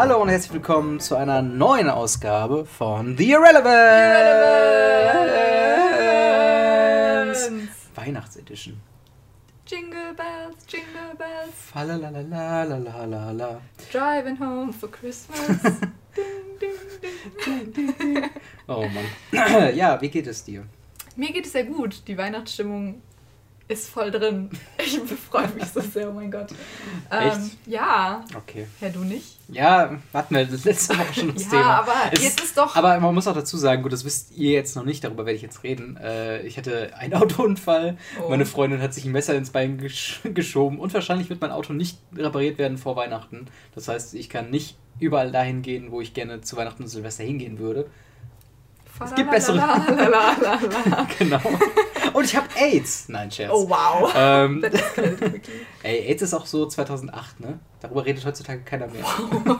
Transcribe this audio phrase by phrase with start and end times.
[0.00, 3.72] Hallo und herzlich willkommen zu einer neuen Ausgabe von The Irrelevance.
[7.96, 8.80] Weihnachtsedition.
[9.66, 13.60] Jingle bells, jingle bells, Falalalalalalalala.
[13.90, 15.40] driving home for Christmas.
[16.16, 18.30] ding, ding, ding.
[18.68, 19.08] Oh Mann.
[19.74, 20.64] Ja, wie geht es dir?
[21.16, 22.04] Mir geht es sehr gut.
[22.06, 23.02] Die Weihnachtsstimmung
[23.68, 24.50] ist voll drin.
[24.78, 24.98] Ich
[25.30, 26.48] freue mich so sehr, oh mein Gott.
[27.10, 27.38] Ähm, Echt?
[27.66, 28.24] ja.
[28.34, 28.66] Okay.
[28.80, 29.36] Herr, du nicht?
[29.48, 31.64] Ja, hatten wir das letzte Woche schon das Ja, Thema.
[31.80, 34.52] aber Es jetzt ist doch- Aber man muss auch dazu sagen, gut, das wisst ihr
[34.52, 35.96] jetzt noch nicht, darüber werde ich jetzt reden.
[35.98, 37.96] Äh, ich hatte einen Autounfall.
[38.24, 38.30] Oh.
[38.30, 41.72] Meine Freundin hat sich ein Messer ins Bein gesch geschoben und wahrscheinlich wird mein Auto
[41.72, 43.46] nicht repariert werden vor Weihnachten.
[43.74, 47.24] Das heißt, ich kann nicht überall dahin gehen, wo ich gerne zu Weihnachten und Silvester
[47.24, 47.86] hingehen würde.
[49.04, 49.62] Es gibt bessere-.
[51.18, 51.40] Genau.
[52.12, 53.08] Und ich habe AIDS.
[53.08, 53.50] Nein, Scherz.
[53.52, 54.12] Oh wow.
[54.14, 54.64] Ähm,
[55.82, 57.58] ey, AIDS ist auch so 2008, ne?
[57.80, 59.04] Darüber redet heutzutage keiner mehr.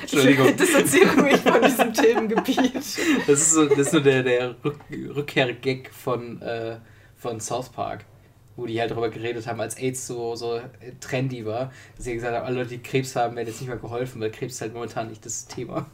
[0.00, 0.48] Entschuldigung.
[0.48, 2.74] Ich distanziere mich von diesem Themengebiet.
[2.74, 6.76] Das ist, so, das ist nur der, der Rück, Rückkehr-Gag von, äh,
[7.16, 8.04] von South Park,
[8.56, 10.60] wo die halt darüber geredet haben, als AIDS so, so
[11.00, 13.78] trendy war, dass sie gesagt haben, alle Leute, die Krebs haben, werden jetzt nicht mehr
[13.78, 15.86] geholfen, weil Krebs ist halt momentan nicht das Thema.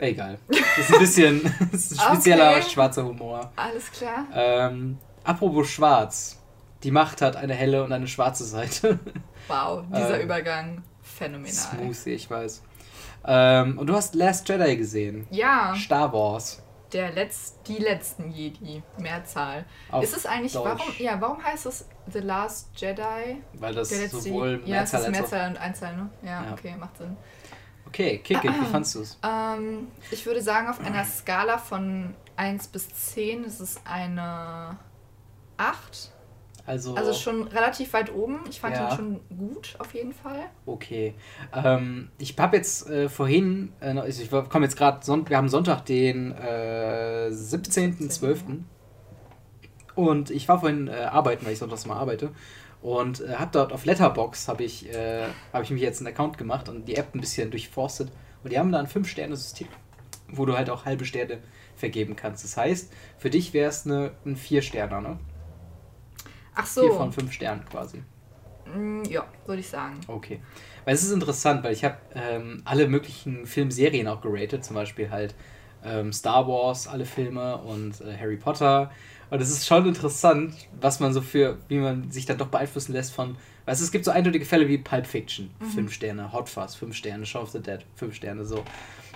[0.00, 0.38] Egal.
[0.48, 2.62] Das ist ein bisschen ist ein spezieller Okay.
[2.62, 3.52] schwarzer Humor.
[3.56, 4.24] Alles klar.
[4.34, 6.38] Ähm, apropos schwarz.
[6.82, 8.98] Die Macht hat eine helle und eine schwarze Seite.
[9.48, 11.52] Wow, dieser Ähm, Übergang phänomenal.
[11.52, 12.62] Smoothie, ich weiß.
[13.26, 15.26] Ähm, und du hast Last Jedi gesehen.
[15.30, 16.62] Ja, Star Wars.
[16.94, 19.66] der Letz-, die letzten Jedi, Mehrzahl.
[19.90, 20.64] Auf ist es eigentlich, Deutsch.
[20.64, 23.42] warum, ja, warum heißt es The Last Jedi?
[23.52, 26.10] Weil das sowohl ja, es Mehrzahl ist als auch Mehrzahl und Einzahl, ne?
[26.22, 26.52] Ja, Ja.
[26.52, 27.16] okay, macht Sinn.
[27.90, 29.18] Okay, kick it, wie fandst du's?
[29.22, 34.78] Ähm, ich würde sagen, auf einer Skala von 1 bis 10 ist es eine
[35.56, 36.12] 8.
[36.66, 38.40] Also, Also schon relativ weit oben.
[38.48, 38.90] Ich fand Ja.
[38.90, 40.44] ihn schon gut, auf jeden Fall.
[40.66, 41.14] okay.
[41.52, 45.84] Ähm, ich habe jetzt äh, vorhin, äh, noch- ich komme jetzt gerade, wir haben Sonntag
[45.86, 48.62] den äh, 17.12.
[49.96, 52.30] Und ich war vorhin äh, arbeiten, weil ich sonntags mal arbeite.
[52.82, 56.38] Und äh, habe dort auf Letterbox habe ich, äh, hab ich mich jetzt einen Account
[56.38, 58.10] gemacht und die App ein bisschen durchforstet.
[58.42, 59.68] Und die haben da ein 5-Sterne-System,
[60.28, 61.40] wo du halt auch halbe Sterne
[61.76, 62.44] vergeben kannst.
[62.44, 65.18] Das heißt, für dich wäre es ein 4-Sterner, ne?
[66.54, 66.92] Ach 4 so.
[66.94, 68.02] von 5 Sternen quasi.
[68.74, 70.00] Mm, ja, würde ich sagen.
[70.06, 70.40] Okay.
[70.84, 75.10] Weil es ist interessant, weil ich habe ähm, alle möglichen Filmserien auch geratet, zum Beispiel
[75.10, 75.34] halt
[75.84, 78.90] ähm, Star Wars, alle Filme und äh, Harry Potter.
[79.30, 82.92] Und es ist schon interessant, was man so für, wie man sich dann doch beeinflussen
[82.92, 83.36] lässt von,
[83.66, 86.94] weißt du, es gibt so eindeutige Fälle wie Pulp Fiction, 5 Sterne, Hot Fuzz, 5
[86.96, 88.64] Sterne, Shaun of the Dead, 5 Sterne, so.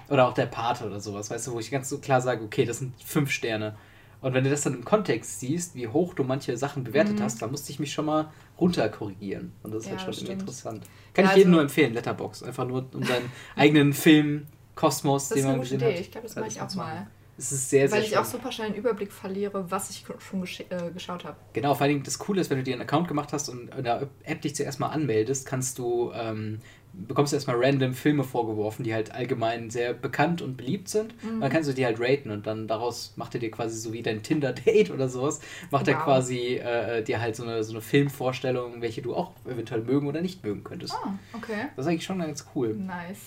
[0.08, 2.64] Oder auch der Pate oder sowas, weißt du, wo ich ganz so klar sage, okay,
[2.64, 3.74] das sind 5 Sterne.
[4.20, 7.42] Und wenn du das dann im Kontext siehst, wie hoch du manche Sachen bewertet hast,
[7.42, 9.52] dann musste ich mich schon mal runterkorrigieren.
[9.62, 10.30] Und das ist Ja, halt schon stimmt.
[10.30, 10.84] interessant.
[11.12, 12.42] Kann Ja, ich jedem also- nur empfehlen, Letterbox.
[12.42, 15.94] Einfach nur um seinen eigenen Filmkosmos, Das den ist eine man gute gesehen Idee.
[15.98, 16.00] hat.
[16.00, 17.06] Ich glaube, das Ja, mache ich auch mal.
[17.36, 18.18] Es ist sehr, sehr Weil ich schön.
[18.18, 21.36] auch super schnell einen Überblick verliere, was ich schon gesch äh, geschaut habe.
[21.52, 23.74] Genau, vor allen Dingen das Coole ist, wenn du dir einen Account gemacht hast und
[23.74, 26.60] in der App dich zuerst mal anmeldest, kannst du, ähm,
[26.92, 31.12] bekommst du erstmal random Filme vorgeworfen, die halt allgemein sehr bekannt und beliebt sind.
[31.24, 33.92] Und dann kannst du die halt raten und dann daraus macht er dir quasi so
[33.92, 35.40] wie dein Tinder-Date oder sowas,
[35.72, 36.04] macht er Wow.
[36.04, 40.20] quasi äh, dir halt so eine, so eine Filmvorstellung, welche du auch eventuell mögen oder
[40.20, 40.94] nicht mögen könntest.
[40.94, 41.66] Ah, okay.
[41.74, 42.74] Das ist eigentlich schon ganz cool.
[42.74, 43.18] Nice.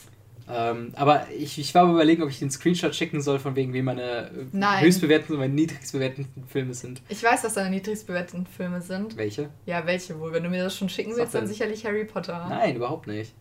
[0.50, 3.74] Ähm, aber ich, ich war am überlegen, ob ich den Screenshot schicken soll, von wegen,
[3.74, 4.84] wie meine äh, Nein.
[4.84, 7.02] höchstbewerteten und meine niedrigstbewerteten Filme sind.
[7.10, 9.18] Ich weiß, was deine niedrigst bewerteten Filme sind.
[9.18, 9.50] Welche?
[9.66, 10.32] Ja, welche wohl?
[10.32, 12.46] Wenn du mir das schon schicken willst, dann sicherlich Harry Potter.
[12.50, 13.34] Nein, überhaupt nicht.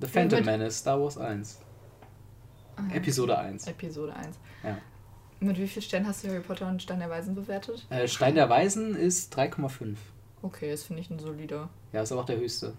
[0.00, 1.58] The Phantom mit- Menace, Star Wars 1.
[2.76, 3.66] Ah, Episode 1.
[3.66, 4.38] Episode 1.
[4.64, 4.78] Ja.
[5.40, 7.86] Mit wie vielen Sternen hast du Harry Potter und Stein der Weisen bewertet?
[7.90, 9.96] Äh, Stein der Weisen ist 3,5.
[10.40, 11.68] Okay, das finde ich ein solider.
[11.92, 12.72] Ja, ist aber auch der höchste.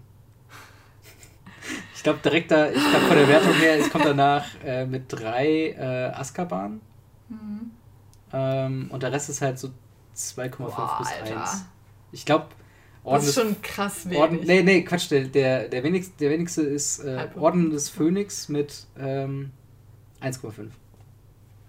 [1.94, 5.04] Ich glaube, direkt da, ich glaube, von der Wertung her, es kommt danach äh, mit
[5.08, 6.80] 3 äh, Azkaban.
[7.28, 7.70] Mhm.
[8.32, 9.68] Ähm, und der Rest ist halt so
[10.16, 11.40] 2,5 Boah, bis Alter.
[11.42, 11.64] 1.
[12.12, 12.46] Ich glaube,
[13.04, 14.18] Das Orden ist des schon krass wenig.
[14.18, 17.28] Orden, nee, nee, Quatsch, der, der, der, wenigste, der wenigste ist äh.
[17.36, 19.50] Orden des Phönix mit ähm,
[20.20, 20.68] 1,5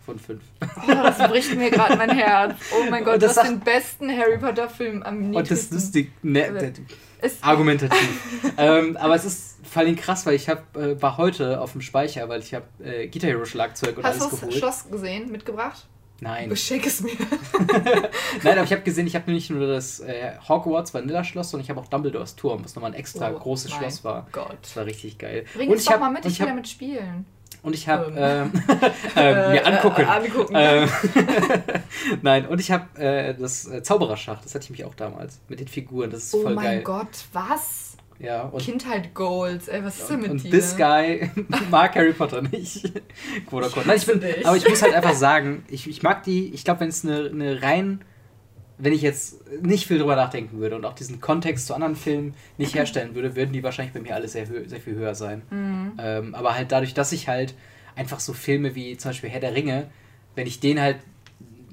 [0.06, 0.42] von 5.
[0.62, 2.56] Oh, das bricht mir gerade mein Herz.
[2.74, 5.70] Oh mein Gott, Und das das ist den besten Harry Potter Film am Und das
[5.72, 5.78] niedrigsten.
[5.78, 6.74] lustig, ne,
[7.22, 8.52] Ist, argumentativ.
[8.58, 11.82] ähm, aber es ist vor allem krass, weil ich hab, äh, war heute auf dem
[11.82, 14.58] Speicher, weil ich habe äh, Guitar Hero Schlagzeug und hast du alles das geholt.
[14.58, 15.88] Schloss gesehen, mitgebracht?
[16.22, 16.56] Nein.
[16.56, 17.12] Schick es mir.
[18.44, 21.66] Nein, aber ich habe gesehen, ich habe nicht nur das äh, Hogwarts Vanilla Schloss, sondern
[21.66, 24.26] ich habe auch Dumbledores Turm, was nochmal ein extra Oh großes Schloss war.
[24.32, 24.58] Gott.
[24.62, 25.44] Das war richtig geil.
[25.54, 27.26] Bring es doch hab- mal mit, ich will damit spielen.
[27.66, 28.52] Und ich habe Ähm.
[28.76, 30.02] ähm, äh, mir angucken.
[30.02, 30.54] Äh, angucken.
[30.56, 30.90] Ähm,
[32.22, 35.60] Nein, und ich habe äh, das äh, Zaubererschach, das hatte ich mich auch damals mit
[35.60, 36.82] den Figuren, das ist oh voll mein geil.
[36.84, 37.98] Gott, was?
[38.18, 40.50] Ja, Kindheit Goals, ey, was ist denn mit und dir?
[40.52, 41.30] this guy
[41.70, 42.94] mag Harry Potter nicht.
[43.46, 43.88] Quote unquote.
[43.88, 46.80] Nein, ich bin, aber ich muss halt einfach sagen, ich, ich mag die, ich glaube,
[46.80, 48.06] wenn es eine, eine rein,
[48.78, 52.34] wenn ich jetzt nicht viel drüber nachdenken würde und auch diesen Kontext zu anderen Filmen
[52.58, 55.42] nicht herstellen würde, würden die wahrscheinlich bei mir alle sehr, sehr viel höher sein.
[55.50, 55.94] Mhm.
[55.98, 57.54] Ähm, aber halt dadurch, dass ich halt
[57.96, 59.88] einfach so Filme wie zum Beispiel Herr der Ringe,
[60.36, 60.98] wenn ich den halt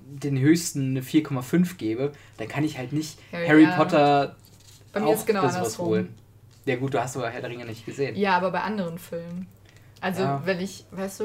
[0.06, 3.76] den höchsten eine 4,5 gebe, dann kann ich halt nicht Ja, Harry ja.
[3.76, 4.36] Potter
[4.92, 6.14] Bei mir auch ist genau das holen.
[6.64, 8.14] Ja gut, du hast aber Herr der Ringe nicht gesehen.
[8.14, 9.48] Ja, aber bei anderen Filmen.
[10.00, 10.42] Also, Ja.
[10.44, 11.24] wenn ich, weißt du,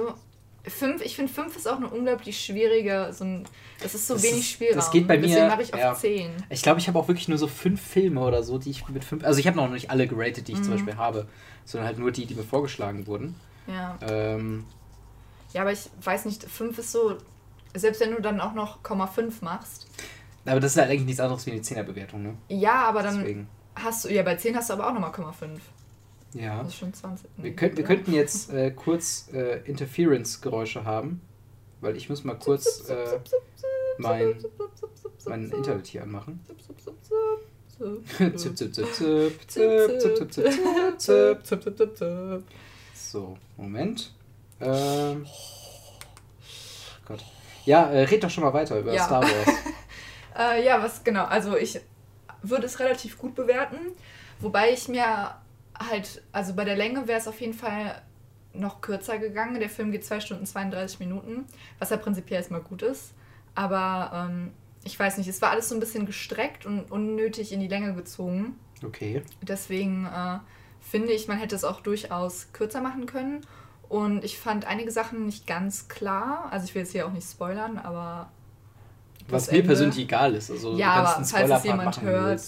[0.69, 3.45] fünf, ich finde fünf ist auch eine unglaublich schwierige, so ein,
[3.81, 4.75] das ist so Das wenig ist- Spielraum.
[4.75, 5.93] das geht bei mir, Deswegen mache ich auf ja.
[5.95, 6.31] zehn.
[6.49, 9.03] Ich glaube, ich habe auch wirklich nur so fünf Filme oder so, die ich mit
[9.03, 9.23] fünf.
[9.23, 10.77] Also ich habe noch nicht alle geratet, die ich zum Mhm.
[10.77, 11.27] Beispiel habe,
[11.65, 13.35] sondern halt nur die, die mir vorgeschlagen wurden.
[13.67, 13.97] Ja.
[14.01, 14.65] Ähm,
[15.53, 17.17] ja, aber ich weiß nicht, fünf ist so,
[17.75, 19.87] selbst wenn du dann auch noch Komma fünf machst.
[20.45, 22.33] aber das ist halt eigentlich nichts anderes wie eine Zehnerbewertung, ne?
[22.49, 23.47] Ja, aber dann Deswegen.
[23.75, 25.61] hast du, ja, bei zehn hast du aber auch nochmal Komma fünf.
[26.39, 26.59] Ja.
[26.59, 27.29] Das ist schon 20.
[27.37, 31.21] Wir, könnt, wir könnten jetzt äh, kurz äh, Interference-Geräusche haben,
[31.81, 32.83] weil ich muss mal kurz
[33.97, 36.39] mein, Internet hier anmachen.
[42.93, 44.13] So, Moment.
[44.59, 45.25] Ähm,
[47.05, 47.23] Gott.
[47.65, 49.05] Ja, äh, red doch schon mal weiter über ja.
[49.05, 49.55] Star Wars.
[50.37, 51.25] äh, ja, was genau.
[51.25, 51.79] Also ich
[52.41, 53.77] würde es relativ gut bewerten,
[54.39, 55.35] wobei ich mir
[55.79, 58.01] halt, also bei der Länge wäre es auf jeden Fall
[58.53, 59.59] noch kürzer gegangen.
[59.59, 61.45] Der Film geht 2 Stunden 32 Minuten,
[61.79, 63.13] was ja prinzipiell erstmal gut ist.
[63.55, 64.51] Aber ähm,
[64.83, 67.93] ich weiß nicht, es war alles so ein bisschen gestreckt und unnötig in die Länge
[67.93, 68.57] gezogen.
[68.85, 69.23] Okay.
[69.41, 70.39] Deswegen äh,
[70.81, 73.41] finde ich, man hätte es auch durchaus kürzer machen können.
[73.89, 76.47] Und ich fand einige Sachen nicht ganz klar.
[76.51, 78.31] Also ich will jetzt hier auch nicht spoilern, aber
[79.27, 80.51] Was mir Ende- persönlich egal ist.
[80.51, 82.41] Also, ja, aber falls es jemand hört,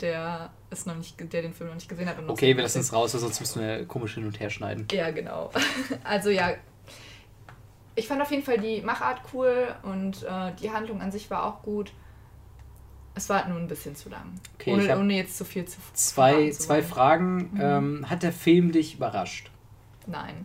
[0.00, 0.50] der
[0.80, 2.16] ist noch nicht, der den Film noch nicht gesehen hat.
[2.28, 4.86] Okay, wir lassen es raus, sonst müssen wir komisch hin und her schneiden.
[4.92, 5.50] Ja, genau.
[6.04, 6.50] Also ja,
[7.94, 11.44] ich fand auf jeden Fall die Machart cool und äh, die Handlung an sich war
[11.44, 11.92] auch gut.
[13.14, 14.32] Es war halt nur ein bisschen zu lang.
[14.56, 16.82] Okay, ohne, ohne jetzt zu viel zu Zwei, zu zwei.
[16.82, 17.50] Fragen.
[17.54, 17.60] Mhm.
[17.60, 19.50] Ähm, hat der Film dich überrascht?
[20.06, 20.44] Nein.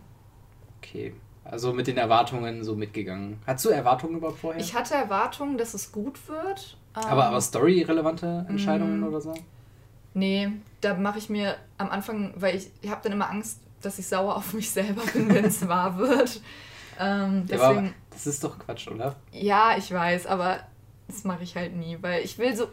[0.78, 1.12] Okay.
[1.42, 3.38] Also mit den Erwartungen so mitgegangen.
[3.44, 4.60] Hattest du Erwartungen überhaupt vorher?
[4.60, 6.76] Ich hatte Erwartungen, dass es gut wird.
[6.96, 9.04] ähm, aber aber story-relevante Entscheidungen Mm.
[9.04, 9.34] oder so?
[10.14, 13.98] Nee, da mache ich mir am Anfang, weil ich, ich habe dann immer Angst, dass
[13.98, 16.40] ich sauer auf mich selber bin, wenn es wahr wird.
[16.98, 19.16] Ähm, Ja, aber deswegen, das ist doch Quatsch, oder?
[19.32, 20.60] ja, ich weiß, aber
[21.08, 22.68] das mache ich halt nie, weil ich will so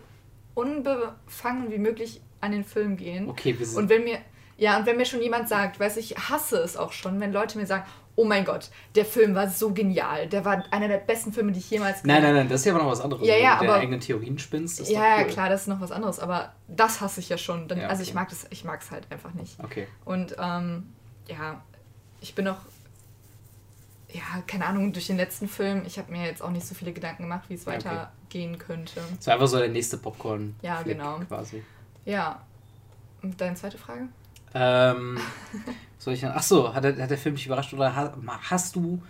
[0.55, 3.29] unbefangen wie möglich an den Film gehen.
[3.29, 3.77] Okay, wir sind.
[3.77, 4.19] Und wenn mir,
[4.57, 7.57] ja, und wenn mir schon jemand sagt, weiß ich hasse es auch schon, wenn Leute
[7.57, 7.85] mir sagen,
[8.19, 11.59] oh mein Gott, der Film war so genial, der war einer der besten Filme, die
[11.59, 13.25] ich jemals nein, nein, nein, das ist ja aber noch was anderes.
[13.25, 15.31] Ja, ja, aber- der eigenen Theorien spinnst, ist Ja, doch ja, cool.
[15.31, 17.67] klar, das ist noch was anderes, aber das hasse ich ja schon.
[17.67, 18.09] Dann, Ja, Also okay.
[18.09, 19.57] ich mag das, ich mag es halt einfach nicht.
[19.63, 19.87] Okay.
[20.03, 20.91] Und ähm,
[21.27, 21.61] ja,
[22.19, 22.57] ich bin auch,
[24.11, 26.93] ja, keine Ahnung, durch den letzten Film, ich habe mir jetzt auch nicht so viele
[26.93, 27.85] Gedanken gemacht, wie es Ja, okay.
[27.85, 28.99] weitergehen könnte.
[29.17, 30.55] Das war einfach so der nächste Popcorn.
[30.63, 31.19] Ja, genau.
[31.27, 31.63] Quasi.
[32.05, 32.41] Ja.
[33.21, 34.07] Und deine zweite Frage?
[34.55, 35.19] Ähm,
[35.97, 36.31] soll ich dann.
[36.31, 38.15] Achso, hat, der- hat der Film dich überrascht oder ha-
[38.49, 39.01] hast du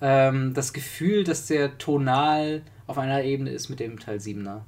[0.00, 4.62] ähm, das Gefühl, dass der tonal auf einer Ebene ist mit dem Teil 7er?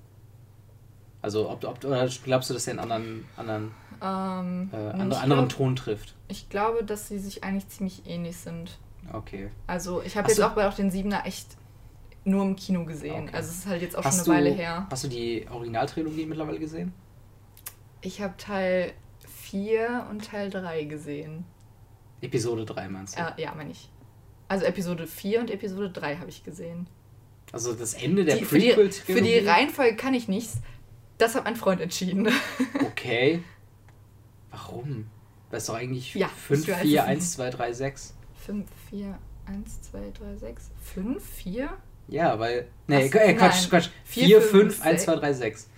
[1.23, 3.71] Also, ob, du- ob, du- oder glaubst du, dass er einen anderen, anderen,
[4.03, 6.15] Ähm, äh, andere, anderen glaub- Ton trifft?
[6.29, 8.79] Ich glaube, dass sie sich eigentlich ziemlich ähnlich sind.
[9.13, 9.51] Okay.
[9.67, 10.45] Also ich habe Ach jetzt so.
[10.47, 11.57] auch bei auch den Siebener echt
[12.25, 13.25] nur im Kino gesehen.
[13.29, 13.37] Okay.
[13.37, 14.87] Also es ist halt jetzt auch Hast schon eine du, Weile her.
[14.91, 16.93] hast du die Originaltrilogie mittlerweile gesehen?
[18.01, 18.93] Ich habe Teil
[19.29, 21.45] 4 und Teil 3 gesehen.
[22.23, 23.23] Episode 3 meinst du?
[23.23, 23.91] Äh, ja, meine ich.
[24.49, 26.87] Also Episode 4 und Episode 3 habe ich gesehen.
[27.53, 29.39] Also das Ende der Die, für, die, für die?
[29.39, 30.59] Reihenfolge kann ich nichts.
[31.19, 32.29] Das hat mein Freund entschieden.
[32.93, 33.43] Okay.
[34.51, 35.07] Warum?
[35.51, 37.33] Das ist doch eigentlich Ja, 5, ich weiß 4, es 1, nicht.
[37.33, 38.15] 2, 3, 6.
[38.47, 40.71] 5, 4, 1, 2, 3, 6.
[40.95, 41.73] 5, 4?
[42.09, 42.69] Ja, weil.
[42.87, 43.71] Nee, Ach, äh, Quatsch, nein.
[43.71, 43.89] Quatsch.
[44.05, 45.05] Vier, 4, fünf, 5, 1, sechs.
[45.05, 45.69] 2, 3, 6.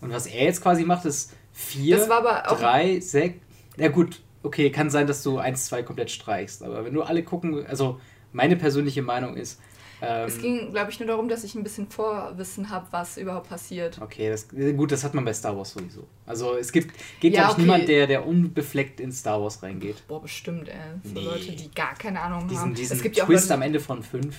[0.00, 3.36] Und was er jetzt quasi macht, ist 4, Das war aber auch- 3, 6.
[3.76, 6.62] Ja, gut, okay, kann sein, dass du 1, 2 komplett streichst.
[6.62, 7.66] Aber wenn du alle gucken.
[7.66, 8.00] Also,
[8.32, 9.60] meine persönliche Meinung ist.
[10.02, 13.48] Ähm, Es ging, glaube ich, nur darum, dass ich ein bisschen Vorwissen habe, was überhaupt
[13.48, 14.00] passiert.
[14.02, 16.04] Okay, das, gut, das hat man bei Star Wars sowieso.
[16.26, 17.62] Also es gibt, geht Ja, glaube ich okay.
[17.62, 20.06] niemand, der, der unbefleckt in Star Wars reingeht.
[20.08, 20.74] Boah, bestimmt, ey.
[21.04, 21.24] So Nee.
[21.24, 22.74] Leute, die gar keine Ahnung Diesen, haben.
[22.74, 24.36] diesen es gibt ja auch Twist am Ende von 5.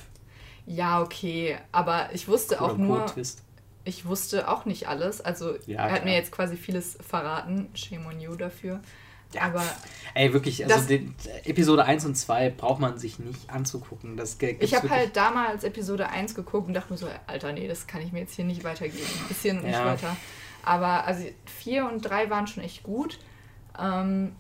[0.66, 1.58] Ja, okay.
[1.72, 3.42] Aber ich wusste auch nur, Twist.
[3.86, 5.22] ich wusste auch nicht alles.
[5.22, 6.06] Also Ja, er hat klar.
[6.06, 7.70] mir jetzt quasi vieles verraten.
[7.76, 8.82] Shame on you dafür.
[9.36, 9.64] Ja, Aber
[10.14, 11.14] Ey, wirklich, also Das- den,
[11.44, 14.16] Episode 1 und 2 braucht man sich nicht anzugucken.
[14.16, 17.86] Das ich habe halt damals Episode 1 geguckt und dachte mir so, Alter, nee, das
[17.86, 19.06] kann ich mir jetzt hier nicht weitergeben.
[19.28, 19.86] Bis hier und nicht Ja.
[19.86, 20.16] weiter.
[20.64, 23.20] Aber also 4 und 3 waren schon echt gut.
[23.80, 24.36] Ähm,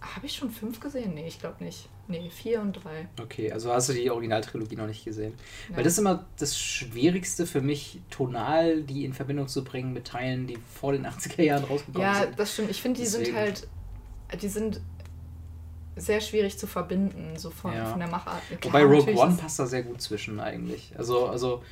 [0.00, 1.12] Habe ich schon fünf gesehen?
[1.14, 1.88] Nee, ich glaube nicht.
[2.08, 3.06] Nee, vier und drei.
[3.22, 5.34] Okay, also hast du die Originaltrilogie noch nicht gesehen.
[5.68, 5.76] Ja.
[5.76, 10.06] Weil das ist immer das Schwierigste für mich, tonal die in Verbindung zu bringen mit
[10.06, 12.38] Teilen, die vor den 80er Jahren rausgekommen Ja, sind.
[12.38, 12.70] das stimmt.
[12.70, 13.36] Ich finde, die sind Deswegen.
[13.38, 13.68] halt,
[14.40, 14.80] die sind
[15.96, 17.86] sehr schwierig zu verbinden, so von, Ja.
[17.86, 18.42] von der Machart.
[18.60, 20.92] Klar, Wobei Rogue One passt da sehr gut zwischen eigentlich.
[20.96, 21.62] Also, also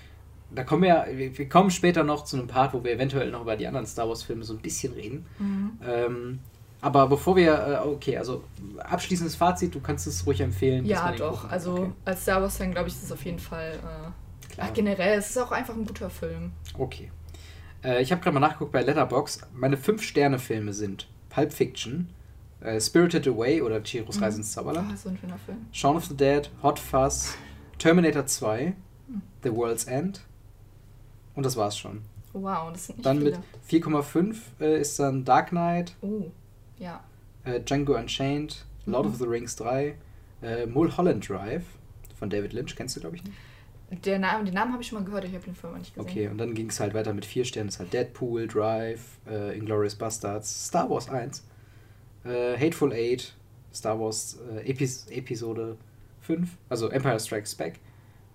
[0.50, 3.56] da kommen wir, wir kommen später noch zu einem Part, wo wir eventuell noch über
[3.56, 5.26] die anderen Star Wars Filme so ein bisschen reden.
[5.38, 5.78] Mhm.
[5.86, 6.38] Ähm,
[6.80, 8.44] aber bevor wir, äh, okay, also
[8.78, 10.84] abschließendes Fazit, du kannst es ruhig empfehlen.
[10.86, 11.42] Ja, doch.
[11.42, 11.50] gucken.
[11.50, 11.92] Also okay.
[12.04, 13.72] als Star Wars-Fan, glaube ich, ist es auf jeden Fall.
[13.72, 14.68] Äh, Klar.
[14.68, 16.52] ach, generell, es ist auch einfach ein guter Film.
[16.76, 17.10] Okay.
[17.82, 19.40] Äh, ich habe gerade mal nachgeguckt bei Letterbox.
[19.54, 22.08] Meine fünf Sterne Filme sind Pulp Fiction,
[22.60, 24.22] äh, Spirited Away oder Chihiros Mhm.
[24.24, 25.66] Reise ins Zauberland, Ah, so ein schöner Film.
[25.72, 27.34] Shaun of the Dead, Hot Fuzz,
[27.78, 28.74] Terminator 2,
[29.08, 29.22] Hm.
[29.42, 30.20] The World's End
[31.34, 32.02] und das war's schon.
[32.32, 33.82] Wow, das sind nicht Dann mit viele.
[33.84, 36.30] 4,5 äh, ist dann Dark Knight, Oh,
[36.78, 37.02] ja.
[37.44, 39.12] äh, Django Unchained, Lord Mhm.
[39.12, 39.94] of the Rings 3,
[40.42, 41.64] äh, Mulholland Drive
[42.18, 43.36] von David Lynch, kennst du glaube ich nicht?
[44.04, 46.10] Der Name, den Namen habe ich schon mal gehört, ich habe den Film nicht gesehen.
[46.10, 47.68] Okay, und dann ging es halt weiter mit vier Sternen.
[47.68, 51.42] Das ist halt Deadpool, Drive, äh, Inglourious Bastards, Star Wars 1,
[52.24, 53.34] äh, Hateful Eight,
[53.74, 55.76] Star Wars äh, Epis Episode
[56.22, 57.80] 5, also Empire Strikes Back,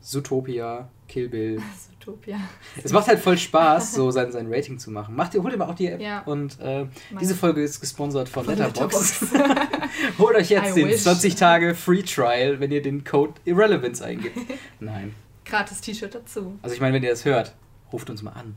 [0.02, 1.62] Zootopia, Kill Bill.
[2.00, 2.38] Zootopia.
[2.84, 5.16] Es macht halt voll Spaß, so sein, sein Rating zu machen.
[5.16, 6.02] Macht ihr, holt ihr mal auch die App.
[6.02, 6.22] Ja.
[6.24, 6.86] Und äh,
[7.20, 9.28] diese Folge ist gesponsert von, Von Letterboxd.
[10.18, 11.04] Holt euch jetzt I den wish.
[11.04, 14.38] 20 Tage Free Trial, wenn ihr den Code Irrelevance eingibt.
[14.80, 15.13] Nein.
[15.46, 16.58] Gratis T-Shirt dazu.
[16.62, 17.54] Also ich meine, wenn ihr das hört,
[17.92, 18.56] ruft uns mal an.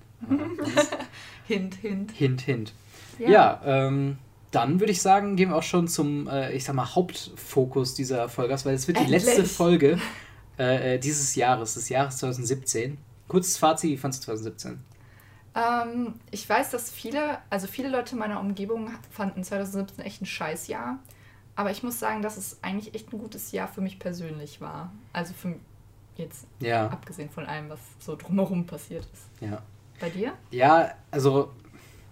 [1.46, 2.12] Hint, hint.
[2.12, 2.72] Hint, hint.
[3.18, 4.18] Ja, ähm,
[4.56, 8.28] dann würde ich sagen, gehen wir auch schon zum, äh, ich sag mal, Hauptfokus dieser
[8.28, 9.24] Folge, weil es wird die Endlich.
[9.24, 9.98] letzte Folge
[10.58, 12.98] äh, äh, dieses Jahres, des Jahres 2017.
[13.28, 14.80] Kurzes Fazit, wie fandest du 2017?
[15.54, 20.26] Ähm, ich weiß, dass viele, also viele Leute in meiner Umgebung fanden 2017 echt ein
[20.26, 20.98] Scheißjahr.
[21.54, 24.92] Aber ich muss sagen, dass es eigentlich echt ein gutes Jahr für mich persönlich war.
[25.12, 25.54] Also für
[26.16, 29.30] jetzt Ja, abgesehen von allem, was so drumherum passiert ist.
[29.40, 29.62] ja.
[29.98, 30.34] Bei dir?
[30.50, 31.52] Ja, also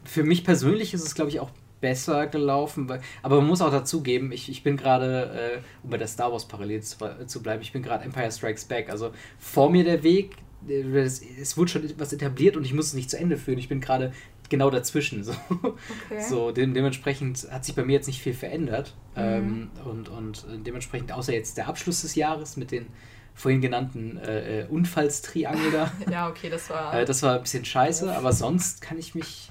[0.04, 1.50] für mich persönlich ist es, glaube ich, auch
[1.84, 2.90] besser gelaufen.
[3.22, 6.46] Aber man muss auch dazugeben, ich, ich bin gerade, äh, um bei der Star Wars
[6.48, 8.88] parallel zu, zu bleiben, ich bin gerade Empire Strikes Back.
[8.88, 10.36] Also vor mir der Weg,
[10.66, 13.58] es, es wurde schon etwas etabliert und ich muss es nicht zu Ende führen.
[13.58, 14.14] Ich bin gerade
[14.48, 15.24] genau dazwischen.
[15.24, 16.22] So, Okay.
[16.26, 18.94] so de dementsprechend hat sich bei mir jetzt nicht viel verändert.
[19.14, 19.22] Mhm.
[19.22, 22.86] Ähm, und, und äh, dementsprechend, außer jetzt der Abschluss des Jahres mit den
[23.34, 25.92] vorhin genannten äh, äh, Unfallstriangel da.
[26.10, 26.94] Ja, okay, das war.
[26.94, 29.50] Äh, das war ein bisschen scheiße, aber sonst kann ich mich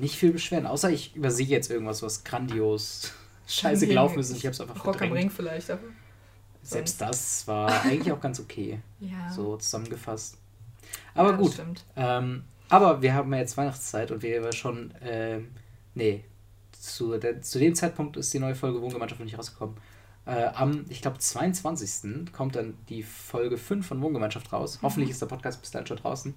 [0.00, 0.66] nicht viel beschweren.
[0.66, 3.12] Außer ich übersehe jetzt irgendwas, was grandios
[3.46, 5.32] scheiße gelaufen ist und ich habe es einfach Rock am Ring verdrängt.
[5.32, 5.70] vielleicht.
[5.70, 5.82] Aber
[6.62, 9.30] Selbst das war eigentlich auch ganz okay, ja.
[9.30, 10.38] so zusammengefasst.
[11.14, 11.62] Aber ja, gut,
[11.96, 15.48] ähm, aber wir haben ja jetzt Weihnachtszeit und wir schon, ähm,
[15.94, 16.24] nee,
[16.72, 19.76] zu, der, zu dem Zeitpunkt ist die neue Folge Wohngemeinschaft noch nicht rausgekommen.
[20.26, 22.32] Äh, am, ich glaube, 22.
[22.32, 24.78] kommt dann die Folge 5 von Wohngemeinschaft raus.
[24.82, 26.34] Hoffentlich ist der Podcast bis dahin schon draußen.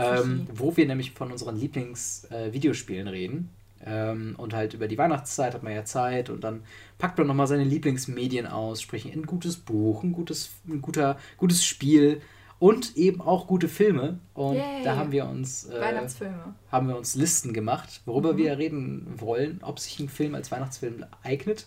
[0.00, 3.50] Ähm, wo wir nämlich von unseren Lieblings-Videospielen reden.
[3.84, 6.62] Ähm, und halt über die Weihnachtszeit hat man ja Zeit und dann
[6.98, 11.64] packt man nochmal seine Lieblingsmedien aus, sprich ein gutes Buch, ein gutes, ein guter, gutes
[11.64, 12.20] Spiel
[12.58, 14.18] und eben auch gute Filme.
[14.34, 14.82] Und Yay.
[14.84, 16.54] da haben wir uns äh, Weihnachtsfilme.
[16.70, 18.36] haben wir uns Listen gemacht, worüber Mhm.
[18.38, 21.66] wir reden wollen, ob sich ein Film als Weihnachtsfilm eignet.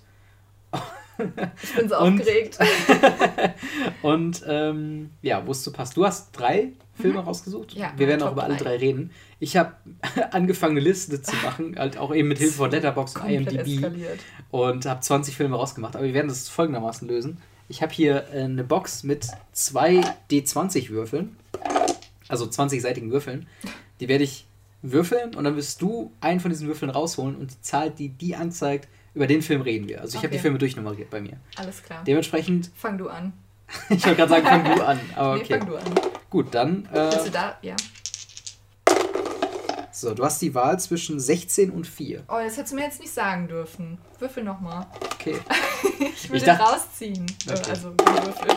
[1.64, 2.60] Ich bin so Und- aufgeregt.
[4.04, 5.98] Und ähm, ja, wo es so passt.
[5.98, 7.74] Du hast drei Filme rausgesucht.
[7.76, 7.82] Mhm.
[7.82, 8.76] Ja, wir werden auch über alle drei.
[8.78, 9.12] reden.
[9.40, 9.74] Ich habe
[10.32, 14.20] angefangen, eine Liste zu machen, halt auch eben mit Hilfe von Letterboxd und IMDb eskaliert.
[14.52, 15.96] und habe 20 Filme rausgemacht.
[15.96, 17.38] Aber wir werden das folgendermaßen lösen.
[17.70, 21.36] Ich habe hier äh, eine Box mit zwei D20-Würfeln,
[22.28, 23.48] also 20-seitigen Würfeln.
[24.00, 24.46] Die werde ich
[24.82, 28.36] würfeln und dann wirst du einen von diesen Würfeln rausholen und die Zahl, die die
[28.36, 30.02] anzeigt, über den Film reden wir.
[30.02, 30.38] Also ich habe Okay.
[30.38, 31.38] die Filme durchnummeriert bei mir.
[31.56, 32.04] Alles klar.
[32.06, 33.32] Dementsprechend, Fang du an.
[33.90, 35.00] ich wollte gerade sagen, fang du an.
[35.16, 35.60] Aber Nee, okay.
[35.60, 35.84] fang du an.
[36.34, 36.82] Gut, dann.
[36.92, 37.58] Bist Äh, du da?
[37.62, 37.76] Ja.
[39.92, 42.24] so, du hast die Wahl zwischen 16 und 4.
[42.28, 44.00] Oh, das hättest du mir jetzt nicht sagen dürfen.
[44.18, 44.88] Würfel nochmal.
[45.14, 45.38] Okay.
[46.16, 47.26] Ich will Ich den dachte- rausziehen.
[47.48, 47.70] Äh, Okay.
[47.70, 48.56] Also, Würfel.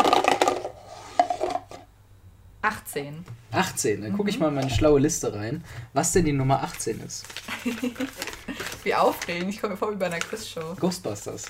[2.63, 3.25] 18.
[3.53, 4.01] 18.
[4.03, 4.17] Dann Mhm.
[4.17, 7.27] gucke ich mal in meine schlaue Liste rein, was denn die Nummer 18 ist.
[8.85, 9.51] Wie aufregend.
[9.51, 10.75] Ich komme mir vor wie bei einer Quizshow.
[10.81, 11.45] Ghostbusters.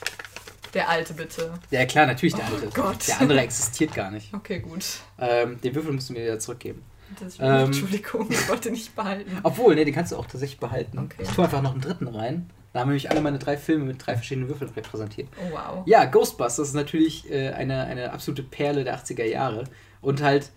[0.77, 1.53] Der alte, bitte.
[1.71, 2.69] Ja, klar, natürlich der Oh alte.
[2.75, 3.09] Gott.
[3.09, 4.33] Der andere existiert gar nicht.
[4.33, 4.85] Okay, gut.
[5.19, 6.83] Ähm, den Würfel musst du mir wieder zurückgeben.
[7.19, 7.67] Das Ähm.
[7.67, 9.31] Entschuldigung, ich wollte nicht behalten.
[9.43, 10.99] Obwohl, ne, den kannst du auch tatsächlich behalten.
[10.99, 11.23] Okay.
[11.23, 12.51] Ich tue einfach noch einen dritten rein.
[12.73, 15.29] Da haben nämlich alle meine drei Filme mit drei verschiedenen Würfeln repräsentiert.
[15.39, 15.83] Oh, wow.
[15.87, 19.65] Ja, Ghostbusters ist natürlich äh, eine, eine absolute Perle der 80er Jahre.
[20.03, 20.51] Und halt,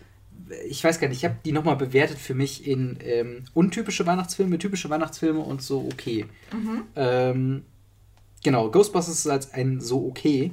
[0.68, 4.58] ich weiß gar nicht, ich habe die nochmal bewertet für mich in ähm, untypische Weihnachtsfilme,
[4.58, 6.26] typische Weihnachtsfilme und so okay.
[6.52, 6.84] Mhm.
[6.98, 7.64] Ähm,
[8.44, 10.52] Genau, Ghostbusters ist als ein so okay.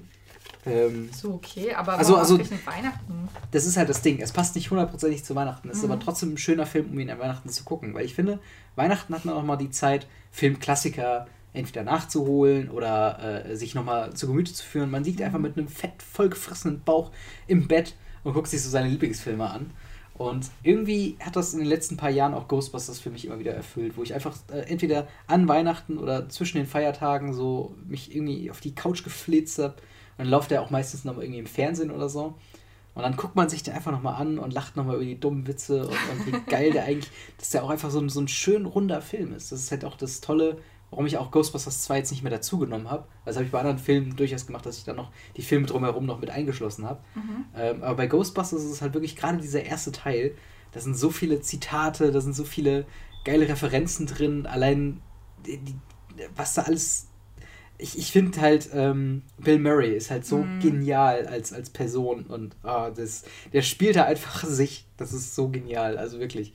[0.64, 3.28] Ähm, So, okay, aber Also- also- Weihnachten?
[3.52, 4.20] das ist halt das Ding.
[4.20, 5.68] Es passt nicht hundertprozentig zu Weihnachten.
[5.70, 5.92] Es ist Mhm.
[5.92, 7.94] aber trotzdem ein schöner Film, um ihn an Weihnachten zu gucken.
[7.94, 8.40] Weil ich finde,
[8.74, 14.26] Weihnachten hat man auch mal die Zeit, Filmklassiker entweder nachzuholen oder äh, sich nochmal zu
[14.26, 14.90] Gemüte zu führen.
[14.90, 17.12] Man liegt einfach mit einem fett vollgefressenen Bauch
[17.46, 19.70] im Bett und guckt sich so seine Lieblingsfilme an.
[20.18, 23.52] Und irgendwie hat das in den letzten paar Jahren auch Ghostbusters für mich immer wieder
[23.52, 28.50] erfüllt, wo ich einfach äh, entweder an Weihnachten oder zwischen den Feiertagen so mich irgendwie
[28.50, 29.74] auf die Couch geflitzt habe.
[29.74, 32.34] Und dann läuft der auch meistens noch mal irgendwie im Fernsehen oder so.
[32.94, 35.46] Und dann guckt man sich den einfach nochmal an und lacht nochmal über die dummen
[35.46, 38.28] Witze und, und wie geil der eigentlich, dass der auch einfach so ein, so ein
[38.28, 39.52] schön runder Film ist.
[39.52, 40.56] Das ist halt auch das Tolle,
[40.96, 43.06] warum ich auch Ghostbusters 2 jetzt nicht mehr dazugenommen habe.
[43.26, 46.06] Das habe ich bei anderen Filmen durchaus gemacht, dass ich dann noch die Filme drumherum
[46.06, 47.00] noch mit eingeschlossen habe.
[47.54, 50.34] Ähm, aber bei Ghostbusters ist es halt wirklich gerade dieser erste Teil.
[50.72, 52.86] Da sind so viele Zitate, da sind so viele
[53.26, 54.46] geile Referenzen drin.
[54.46, 55.02] Allein,
[55.44, 55.74] die, die,
[56.34, 57.08] was da alles.
[57.76, 60.58] Ich, ich finde halt, ähm, Bill Murray ist halt so Mhm.
[60.60, 64.86] genial als, als Person und ah, das, der spielt da einfach sich.
[64.96, 66.54] Das ist so genial, also wirklich.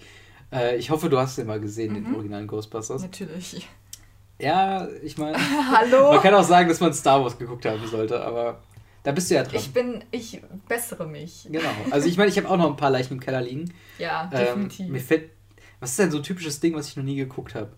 [0.51, 2.15] Äh, ich hoffe, du hast den mal gesehen, den Mhm.
[2.15, 3.03] originalen Ghostbusters.
[3.03, 3.67] Natürlich.
[4.41, 5.37] Ja, ich meine,
[5.71, 6.13] Hallo?
[6.13, 8.59] man kann auch sagen, dass man Star Wars geguckt haben sollte, aber
[9.03, 9.55] da bist du ja dran.
[9.55, 11.47] Ich bin, ich bessere mich.
[11.49, 11.69] Genau.
[11.91, 13.73] Also ich meine, ich habe auch noch ein paar Leichen im Keller liegen.
[13.97, 14.87] Ja, Ähm, definitiv.
[14.87, 15.29] mir fällt.
[15.79, 17.71] Was ist denn so ein typisches Ding, was ich noch nie geguckt habe?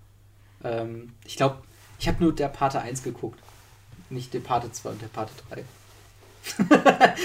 [0.64, 1.58] Ähm, ich glaube,
[2.00, 3.40] ich habe nur der Pate 1 geguckt.
[4.10, 5.64] Nicht der Pate 2 und der Pate 3.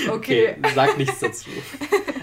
[0.13, 0.57] okay.
[0.75, 1.51] sag nichts dazu.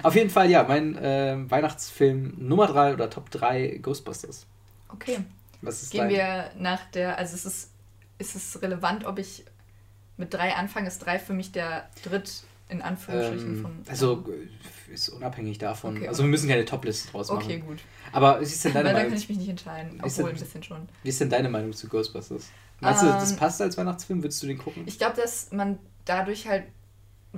[0.03, 4.45] Auf jeden Fall, ja, mein ähm, Weihnachtsfilm Nummer 3 oder Top 3 Ghostbusters.
[4.87, 5.17] Okay.
[5.61, 6.09] Was ist Gehen dein?
[6.09, 7.71] wir nach der, also es ist,
[8.17, 9.43] ist es relevant, ob ich
[10.17, 10.87] mit drei anfange?
[10.87, 13.83] Ist drei für mich der dritt in Anführungsstrichen ähm, von.
[13.87, 14.25] also
[14.89, 15.97] äh, ist unabhängig davon.
[15.97, 17.43] Okay, also wir müssen keine Top-Liste draus machen.
[17.43, 17.79] Okay, gut.
[18.11, 19.21] Aber wie ist denn Weil deine da kann Meinung?
[19.21, 20.89] ich mich nicht entscheiden, obwohl denn- ein bisschen schon.
[21.03, 22.47] Wie ist denn deine Meinung zu Ghostbusters?
[22.79, 24.23] Meinst du, das Ähm, passt als Weihnachtsfilm?
[24.23, 24.83] Würdest du den gucken?
[24.87, 26.63] Ich glaube, dass man dadurch halt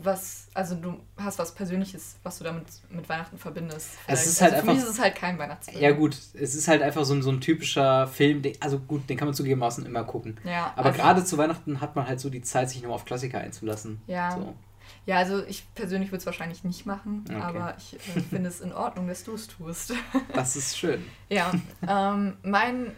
[0.03, 3.91] was, also du hast was Persönliches, was du damit mit Weihnachten verbindest.
[4.07, 5.81] Es ist halt also für mich ist es halt kein Weihnachtsfilm.
[5.81, 9.09] Ja gut, es ist halt einfach so ein, so ein typischer Film, den, also gut,
[9.09, 10.37] den kann man zugegebenermaßen immer gucken.
[10.43, 13.05] Ja, Aber also- gerade zu Weihnachten hat man halt so die Zeit, sich nochmal auf
[13.05, 14.01] Klassiker einzulassen.
[14.07, 14.31] Ja.
[14.31, 14.55] So.
[15.05, 17.39] Ja, also ich persönlich würde es wahrscheinlich nicht machen, Okay.
[17.41, 19.93] aber ich äh, finde es in Ordnung, dass du es tust.
[20.33, 21.03] Das ist schön.
[21.29, 21.51] ja,
[21.87, 22.91] ähm, mein,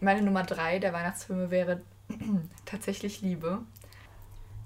[0.00, 1.80] meine Nummer drei der Weihnachtsfilme wäre
[2.64, 3.60] tatsächlich Liebe.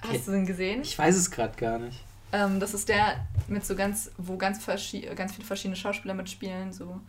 [0.00, 0.22] Hast Okay.
[0.26, 0.82] du den gesehen?
[0.82, 2.02] Ich weiß es gerade gar nicht.
[2.32, 7.00] Ähm, das ist der mit so ganz, wo ganz, ganz viele verschiedene Schauspieler mitspielen, so.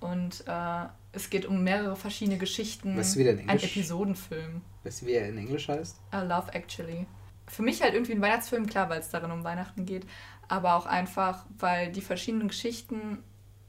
[0.00, 2.96] Und äh, es geht um mehrere verschiedene Geschichten.
[2.96, 4.62] Weißt du, wie der in Ein Englisch- Episodenfilm.
[4.84, 5.96] Weißt du, wie er in Englisch heißt?
[6.14, 7.06] I Love Actually.
[7.46, 10.06] Für mich halt irgendwie ein Weihnachtsfilm, klar, weil es darin um Weihnachten geht,
[10.48, 13.18] aber auch einfach, weil die verschiedenen Geschichten,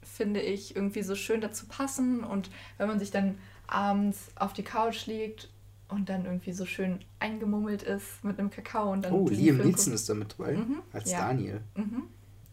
[0.03, 4.63] finde ich, irgendwie so schön dazu passen und wenn man sich dann abends auf die
[4.63, 5.49] Couch liegt
[5.93, 9.93] und dann irgendwie so schön eingemummelt ist mit einem Kakao und dann Oh, Liam Neeson
[9.93, 10.53] ist da mit dabei.
[10.53, 11.19] Mhm, Als ja.
[11.27, 11.61] Daniel.
[11.75, 12.03] Mhm.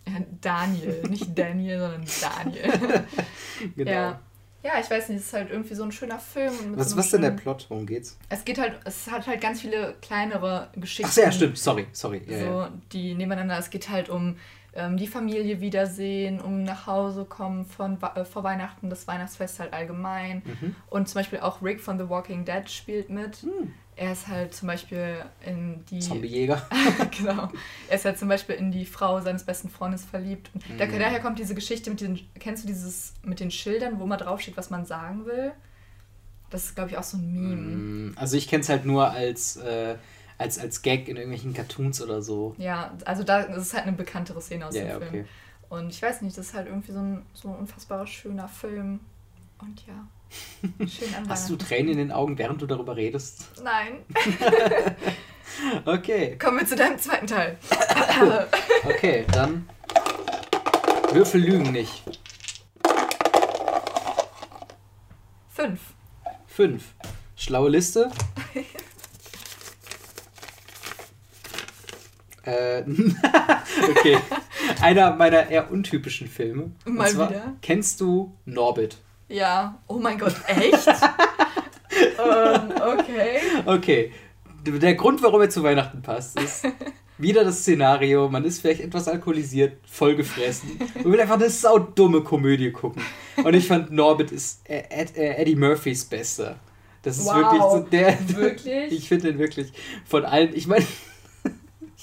[0.07, 3.05] Ja, Daniel, nicht Daniel, sondern Daniel.
[3.77, 3.91] Genau.
[3.91, 4.21] Ja.
[4.63, 6.53] Ja, ich weiß nicht, es ist halt irgendwie so ein schöner Film.
[6.77, 7.65] Was, so was ist denn der schönen- Plot?
[7.71, 8.19] Worum geht's?
[8.29, 11.11] Es geht halt, es hat halt ganz viele kleinere Geschichten.
[11.11, 11.57] Ach ja, stimmt.
[11.57, 12.21] Sorry, sorry.
[12.27, 14.37] Ja, so, die nebeneinander, es geht halt um
[14.75, 19.73] ähm, die Familie wiedersehen, um nach Hause kommen von, äh, vor Weihnachten, das Weihnachtsfest halt
[19.73, 20.43] allgemein.
[20.45, 20.77] Mhm.
[20.89, 23.37] Und zum Beispiel auch Rick von The Walking Dead spielt mit.
[23.43, 23.73] Hm.
[23.97, 25.99] Er ist halt zum Beispiel in die.
[25.99, 26.63] Zombiejäger.
[27.19, 27.51] genau.
[27.89, 30.51] Er ist halt zum Beispiel in die Frau seines besten Freundes verliebt.
[30.79, 30.99] Da, Mhm.
[30.99, 32.19] daher kommt diese Geschichte mit den.
[32.39, 35.53] Kennst du dieses mit den Schildern, wo mal draufsteht, was man sagen will?
[36.49, 37.57] Das ist, glaube ich, auch so ein Meme.
[37.57, 39.97] Mm, Also ich kenne es halt nur als, äh,
[40.41, 42.55] als, als Gag in irgendwelchen Cartoons oder so.
[42.57, 45.09] Ja, also da das ist halt eine bekanntere Szene aus Ja, dem ja, Film.
[45.09, 45.25] okay.
[45.69, 49.01] Und ich weiß nicht, das ist halt irgendwie so ein, so ein unfassbar schöner Film.
[49.61, 50.07] Und ja,
[50.87, 51.57] schön an Hast du.
[51.57, 53.49] Tränen in den Augen, während du darüber redest?
[53.63, 53.99] Nein.
[55.85, 57.59] Okay, Kommen wir zu deinem zweiten Teil.
[58.85, 59.69] okay, dann
[61.13, 62.05] Würfel lügen nicht.
[65.51, 65.81] Fünf.
[66.47, 66.95] Fünf.
[67.35, 68.11] Schlaue Liste.
[72.45, 72.83] Äh,
[73.91, 74.19] okay.
[74.81, 76.71] Einer meiner eher untypischen Filme.
[76.85, 77.57] Mal zwar, wieder?
[77.63, 78.97] Kennst du Norbit?
[79.29, 79.79] Ja.
[79.87, 80.87] Oh mein Gott, echt?
[80.89, 83.41] ähm, okay.
[83.67, 84.13] Okay.
[84.65, 86.67] Der Grund, warum er zu Weihnachten passt, ist
[87.19, 92.71] wieder das Szenario, man ist vielleicht etwas alkoholisiert, vollgefressen und will einfach eine saudumme Komödie
[92.73, 93.03] gucken.
[93.43, 96.57] Und ich fand Norbit ist Ed, Ed, Eddie Murphys Bester.
[97.03, 98.37] Das ist Wow, wirklich so der.
[98.37, 98.93] wirklich?
[98.93, 99.73] Ich finde den wirklich
[100.05, 100.55] von allen.
[100.55, 100.85] Ich meine,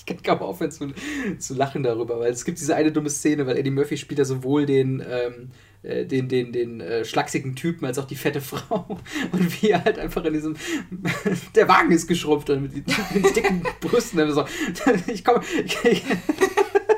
[0.07, 0.93] kann kaum aufhören zu,
[1.37, 4.25] zu lachen darüber, weil es gibt diese eine dumme Szene, weil Eddie Murphy spielt ja
[4.25, 5.51] sowohl den, ähm,
[5.83, 8.99] äh, den, den, den äh, schlachsigen Typen als auch die fette Frau.
[9.31, 10.55] Und wie er halt einfach in diesem.
[11.55, 14.31] der Wagen ist geschrumpft und mit den, den dicken Brüsten.
[14.31, 14.45] So,
[15.07, 15.41] ich komme.
[15.63, 16.03] Ich,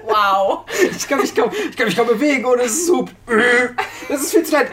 [0.09, 0.65] Wow.
[0.97, 3.11] Ich kann mich kaum, ich kann mich kaum bewegen ohne Sub.
[4.07, 4.71] Das ist viel zu leid.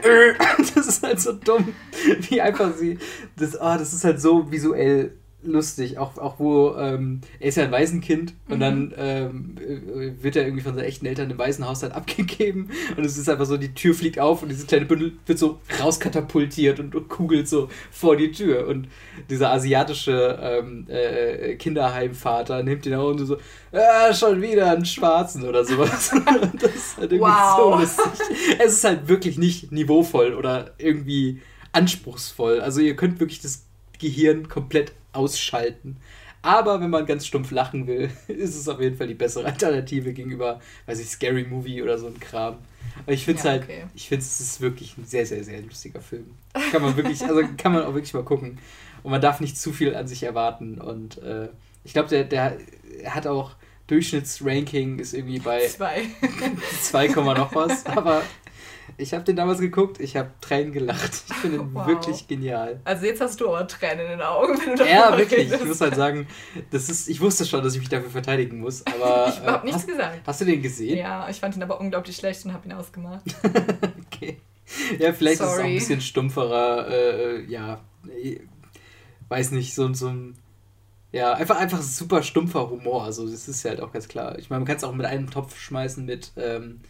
[0.75, 1.75] Das ist halt so dumm,
[2.31, 2.99] wie einfach sie.
[3.37, 5.13] Das, oh, das ist halt so visuell
[5.47, 8.53] lustig, auch, auch wo ähm, er ist ja ein Waisenkind mhm.
[8.53, 13.05] und dann ähm, äh, wird er irgendwie von seinen echten Eltern im Waisenhaushalt abgegeben und
[13.05, 16.81] es ist einfach so, die Tür fliegt auf und dieses kleine Bündel wird so rauskatapultiert
[16.81, 18.89] und, und kugelt so vor die Tür und
[19.31, 23.39] dieser asiatische ähm, äh, Kinderheimvater nimmt ihn auch und so,
[23.73, 26.11] ah, schon wieder einen Schwarzen oder sowas.
[26.61, 27.57] das ist halt irgendwie wow.
[27.57, 28.57] so lustig.
[28.59, 31.41] Es ist halt wirklich nicht niveauvoll oder irgendwie
[31.73, 32.61] anspruchsvoll.
[32.61, 33.67] Also ihr könnt wirklich das
[33.99, 35.97] Gehirn komplett ausschalten.
[36.43, 40.13] Aber wenn man ganz stumpf lachen will, ist es auf jeden Fall die bessere Alternative
[40.13, 42.59] gegenüber, weiß ich, Scary Movie oder so ein Kram.
[43.03, 43.85] Aber ich finde es ja, halt, okay.
[43.95, 46.31] ich finde es ist wirklich ein sehr, sehr, sehr lustiger Film.
[46.71, 48.59] Kann man wirklich, also kann man auch wirklich mal gucken.
[49.03, 50.81] Und man darf nicht zu viel an sich erwarten.
[50.81, 51.49] Und äh,
[51.85, 52.59] ich glaube, der, der
[53.07, 56.09] hat auch Durchschnittsranking ist irgendwie bei 2,
[57.15, 57.87] noch was.
[57.87, 58.23] Aber
[58.97, 61.25] ich habe den damals geguckt, ich habe Tränen gelacht.
[61.29, 61.87] Ich finde ihn wow.
[61.87, 62.81] wirklich genial.
[62.85, 65.47] Also jetzt hast du aber Tränen in den Augen, wenn du Ja, wirklich.
[65.47, 65.63] Redest.
[65.63, 66.27] Ich muss halt sagen,
[66.71, 69.29] das ist, ich wusste schon, dass ich mich dafür verteidigen muss, aber...
[69.29, 70.21] ich habe äh, nichts hast, gesagt.
[70.27, 70.99] Hast du den gesehen?
[70.99, 73.25] Ja, ich fand ihn aber unglaublich schlecht und habe ihn ausgemacht.
[74.07, 74.39] okay.
[74.99, 75.51] Ja, vielleicht Sorry.
[75.51, 77.81] ist es auch ein bisschen stumpferer, äh, ja,
[79.29, 80.35] weiß nicht, so, so ein...
[81.13, 83.05] Ja, einfach, einfach super stumpfer Humor.
[83.05, 84.39] Also, das ist ja halt auch ganz klar.
[84.39, 86.33] Ich meine, man kann es auch mit einem Topf schmeißen mit...
[86.37, 86.81] Ähm,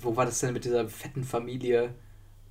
[0.00, 1.94] wo war das denn mit dieser fetten Familie?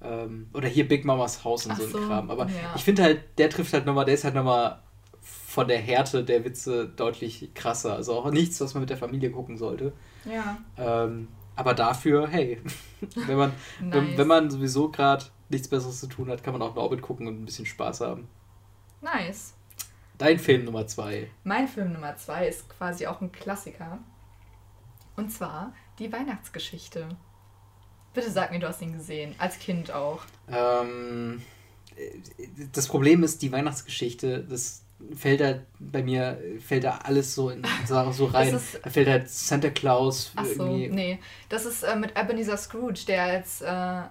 [0.02, 2.32] Ähm, oder hier Big Mamas Haus und Ach so ein Kram.
[2.32, 2.74] Aber ja.
[2.76, 4.82] ich finde halt, der trifft halt nochmal, der ist halt nochmal
[5.22, 7.94] von der Härte der Witze deutlich krasser.
[7.94, 9.94] Also auch nichts, was man mit der Familie gucken sollte.
[10.26, 10.58] Ja.
[10.78, 12.62] Ähm, aber dafür, hey,
[13.16, 13.94] wenn man, nice.
[13.96, 17.28] wenn, wenn, man sowieso gerade nichts Besseres zu tun hat, kann man auch Norbit gucken
[17.28, 18.28] und ein bisschen Spaß haben.
[19.02, 19.54] Nice.
[20.18, 21.30] Dein Film Nummer zwei.
[21.44, 24.00] Mein Film Nummer zwei ist quasi auch ein Klassiker.
[25.16, 27.08] Und zwar die Weihnachtsgeschichte.
[28.16, 29.36] Bitte sag mir, du hast ihn gesehen.
[29.38, 30.22] Als Kind auch.
[30.50, 31.42] Ähm,
[32.74, 34.84] das Problem ist, die Weihnachtsgeschichte, das
[35.16, 38.56] fällt da bei mir, fällt da alles so, in, so rein.
[38.56, 40.32] Ist, da fällt halt Santa Claus.
[40.36, 40.88] Ach so, irgendwie.
[40.88, 41.20] nee.
[41.50, 44.02] Das ist äh, mit Ebenezer Scrooge, der als äh,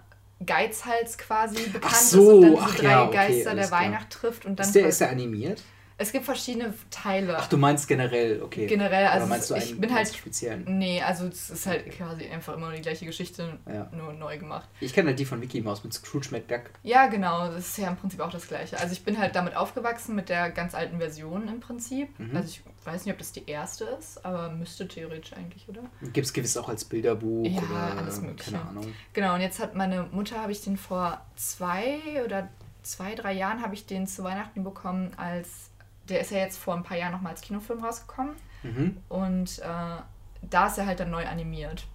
[0.45, 4.45] Geizhals quasi bekannt so, ist und dann diese drei ja, okay, Geister der Weihnacht trifft.
[4.45, 5.63] Und dann ist, der, ist der animiert?
[5.97, 7.37] Es gibt verschiedene Teile.
[7.39, 8.67] Ach, du meinst generell, okay.
[8.67, 10.65] Generell, also Oder meinst du einen ich bin halt speziellen?
[10.67, 13.89] Nee, also es ist halt quasi einfach immer die gleiche Geschichte, ja.
[13.93, 14.69] nur neu gemacht.
[14.81, 16.63] Ich kenne halt die von Mickey Mouse mit Scrooge McDuck.
[16.83, 18.79] Ja, genau, das ist ja im Prinzip auch das gleiche.
[18.79, 22.19] Also ich bin halt damit aufgewachsen mit der ganz alten Version im Prinzip.
[22.19, 22.37] Mhm.
[22.37, 25.83] Also ich weiß nicht, ob das die erste ist, aber müsste theoretisch eigentlich, oder?
[26.13, 28.51] Gibt es gewiss auch als Bilderbuch ja, oder alles mögliche.
[28.51, 28.93] keine Ahnung.
[29.13, 32.49] Genau, und jetzt hat meine Mutter, habe ich den vor zwei oder
[32.83, 35.71] zwei, drei Jahren habe ich den zu Weihnachten bekommen als
[36.09, 38.35] der ist ja jetzt vor ein paar Jahren nochmal als Kinofilm rausgekommen.
[38.63, 38.97] Mhm.
[39.09, 40.03] Und äh,
[40.43, 41.87] da ist er halt dann neu animiert.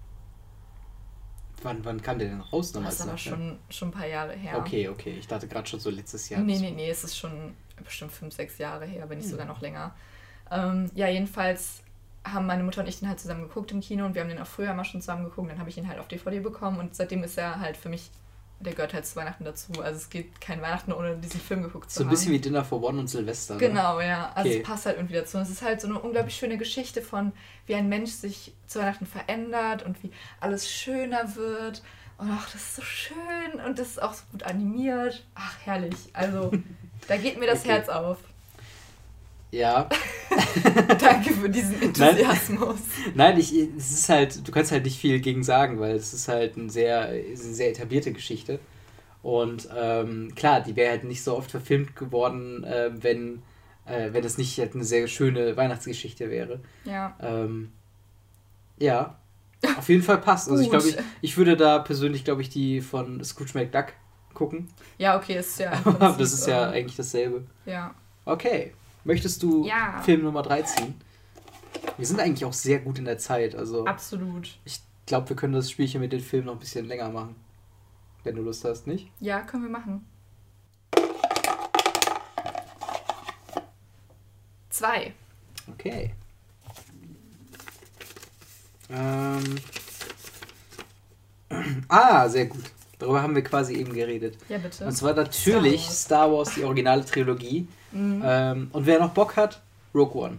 [1.61, 2.97] Wann, wann kam der denn raus damals?
[2.97, 4.57] Das ist aber schon, schon ein paar Jahre her.
[4.57, 5.15] Okay, okay.
[5.19, 6.41] Ich dachte gerade schon so letztes Jahr.
[6.41, 9.31] Nee, nee, nee, es ist schon bestimmt fünf, sechs Jahre her, wenn nicht mhm.
[9.31, 9.93] sogar noch länger.
[10.51, 11.81] Ähm, ja, jedenfalls
[12.23, 14.39] haben meine Mutter und ich den halt zusammen geguckt im Kino und wir haben den
[14.39, 15.49] auch früher mal schon zusammen geguckt.
[15.49, 18.09] Dann habe ich ihn halt auf DVD bekommen und seitdem ist er halt für mich
[18.59, 19.71] der gehört halt zu Weihnachten dazu.
[19.81, 22.03] Also es geht kein Weihnachten ohne diesen Film geguckt zu haben.
[22.03, 23.53] So ein bisschen wie Dinner for One und Silvester.
[23.55, 23.59] Ne?
[23.59, 24.31] Genau, ja.
[24.35, 24.59] Also okay.
[24.59, 25.37] es passt halt irgendwie dazu.
[25.37, 27.31] Und es ist halt so eine unglaublich schöne Geschichte von,
[27.67, 31.83] wie ein Mensch sich zu Weihnachten verändert und wie alles schöner wird.
[32.17, 35.25] Und ach, das ist so schön und das ist auch so gut animiert.
[35.35, 36.09] Ach, herrlich.
[36.11, 36.51] Also
[37.07, 37.69] da geht mir das okay.
[37.69, 38.17] Herz auf.
[39.51, 39.89] Ja.
[40.99, 42.79] Danke für diesen Enthusiasmus.
[43.07, 46.13] Nein, Nein, ich, es ist halt, du kannst halt nicht viel gegen sagen, weil es
[46.13, 48.59] ist halt ein sehr, eine sehr etablierte Geschichte.
[49.21, 53.41] Und ähm, klar, die wäre halt nicht so oft verfilmt geworden, äh, wenn,
[53.85, 56.61] äh, wenn es nicht halt eine sehr schöne Weihnachtsgeschichte wäre.
[56.85, 57.17] Ja.
[57.21, 57.71] Ähm,
[58.77, 59.17] ja,
[59.77, 60.49] auf jeden Fall passt.
[60.49, 63.87] Also ich glaube, ich, ich würde da persönlich, glaube ich, die von Scrooge McDuck
[64.33, 64.69] gucken.
[64.97, 65.71] Ja, okay, ist ja.
[66.17, 67.43] Das ist ja eigentlich dasselbe.
[67.65, 67.93] Ja.
[68.23, 68.73] Okay.
[69.09, 69.99] Möchtest du ja.
[70.05, 70.93] Film Nummer 3 ziehen?
[71.97, 73.55] Wir sind eigentlich auch sehr gut in der Zeit.
[73.55, 74.59] Also Absolut.
[74.65, 77.35] Ich glaube, wir können das Spielchen mit den Filmen noch ein bisschen länger machen.
[78.23, 79.09] Wenn du Lust hast, nicht?
[79.19, 80.05] Ja, können wir machen.
[84.69, 85.15] Zwei.
[85.71, 86.13] Okay.
[88.91, 89.55] Ähm.
[91.87, 92.65] Ah, sehr gut.
[92.99, 94.37] Darüber haben wir quasi eben geredet.
[94.49, 94.85] Ja, bitte.
[94.85, 97.67] Und zwar natürlich Star Wars, Star Wars die originale Trilogie.
[97.91, 98.21] Mhm.
[98.25, 99.61] Ähm, und wer noch Bock hat,
[99.95, 100.37] Rogue One.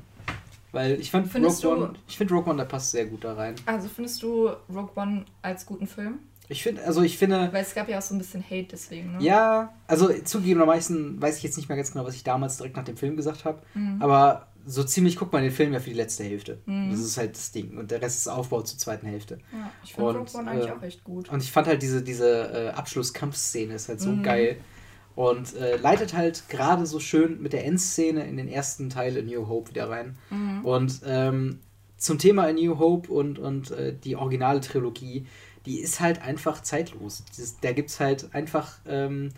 [0.73, 3.35] Weil ich fand Findest Rogue One, ich finde Rogue One, der passt sehr gut da
[3.35, 3.55] rein.
[3.67, 6.21] Also findest du Rogue One als guten Film?
[6.49, 9.13] Ich finde, also ich finde, Weil es gab ja auch so ein bisschen Hate deswegen,
[9.19, 9.23] ne?
[9.25, 12.85] ja, also zugegebenermaßen weiß ich jetzt nicht mehr ganz genau, was ich damals direkt nach
[12.85, 14.03] dem Film gesagt habe, Mhm.
[14.03, 16.59] aber so ziemlich guckt man den Film ja für die letzte Hälfte.
[16.67, 16.91] Mhm.
[16.91, 17.79] Das ist halt das Ding.
[17.79, 19.39] Und der Rest ist Aufbau zur zweiten Hälfte.
[19.53, 21.29] ja ich finde Und, Rogue One eigentlich äh, auch echt gut.
[21.31, 24.23] Und ich fand halt diese, diese äh, Abschlusskampfszene ist halt so Mhm.
[24.23, 24.59] geil.
[25.17, 29.27] Und äh, leitet halt gerade so schön mit der Endszene in den ersten Teil in
[29.27, 30.17] New Hope wieder rein.
[30.31, 30.65] Mhm.
[30.65, 31.59] Und ähm,
[31.97, 35.27] zum Thema A New Hope und, und äh, die originale Trilogie,
[35.67, 37.23] die ist halt einfach zeitlos.
[37.37, 39.31] Das, da gibt es halt einfach, ähm,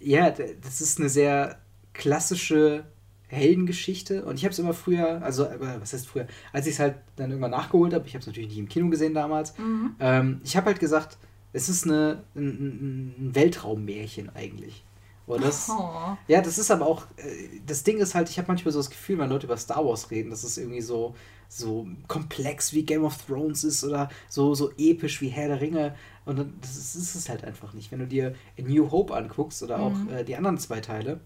[0.00, 1.58] ja, das ist eine sehr
[1.92, 2.84] klassische
[3.26, 4.24] Heldengeschichte.
[4.24, 6.96] Und ich habe es immer früher, also, äh, was heißt früher, als ich es halt
[7.16, 9.96] dann irgendwann nachgeholt habe, ich habe es natürlich nicht im Kino gesehen damals, Mhm.
[10.00, 11.18] ähm, ich habe halt gesagt,
[11.54, 14.84] es ist eine, ein, ein Weltraummärchen eigentlich.
[15.26, 16.18] Das, Oh.
[16.28, 18.90] ja, das ist aber auch, äh, das Ding ist halt, ich habe manchmal so das
[18.90, 21.14] Gefühl, wenn Leute über Star Wars reden, dass es irgendwie so,
[21.48, 25.94] so komplex wie Game of Thrones ist oder so, so episch wie Herr der Ringe.
[26.26, 27.90] Und dann- das ist, ist es halt einfach nicht.
[27.90, 30.10] Wenn du dir A New Hope anguckst oder auch Mhm.
[30.10, 31.20] äh, die anderen zwei Teile,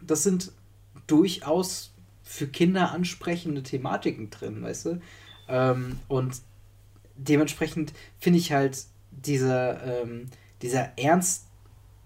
[0.00, 0.52] das sind
[1.06, 5.00] durchaus für Kinder ansprechende Thematiken drin, weißt du?
[5.48, 6.40] Ähm, und
[7.16, 10.26] dementsprechend finde ich halt dieser, ähm,
[10.62, 11.46] dieser Ernst,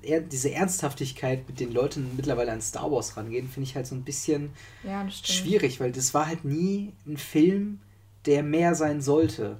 [0.03, 3.95] er, diese Ernsthaftigkeit, mit den Leuten mittlerweile an Star Wars rangehen, finde ich halt so
[3.95, 4.51] ein bisschen
[4.83, 7.81] Ja, schwierig, weil das war halt nie ein Film,
[8.27, 9.57] der mehr sein sollte.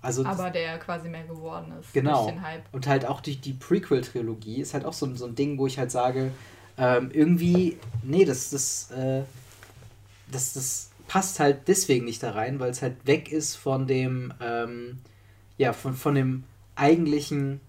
[0.00, 1.92] Also Aber der quasi mehr geworden ist.
[1.92, 2.32] Genau.
[2.70, 5.66] Und halt auch die, die Prequel-Trilogie ist halt auch so, ein- so ein Ding, wo
[5.66, 6.30] ich halt sage,
[6.76, 9.22] ähm, irgendwie, nee, das, das, äh,
[10.30, 14.32] das, das passt halt deswegen nicht da rein, weil es halt weg ist von dem,
[14.40, 14.98] ähm,
[15.56, 16.44] ja, von, von dem
[16.78, 17.60] eigentlichen,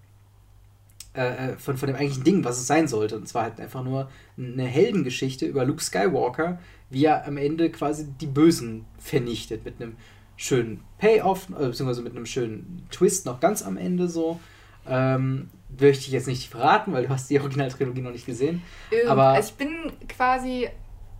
[1.14, 3.16] äh, äh, von, von dem eigentlichen Ding, was es sein sollte.
[3.16, 8.06] Und zwar halt einfach nur eine Heldengeschichte über Luke Skywalker, wie er am Ende quasi
[8.20, 9.96] die Bösen vernichtet mit einem
[10.36, 14.40] schönen Payoff, äh, beziehungsweise mit einem schönen Twist noch ganz am Ende so.
[14.88, 18.62] Ähm, möchte ich jetzt nicht verraten, weil du hast die Originaltrilogie noch nicht gesehen.
[18.90, 20.68] Irgend- Aber- also ich bin quasi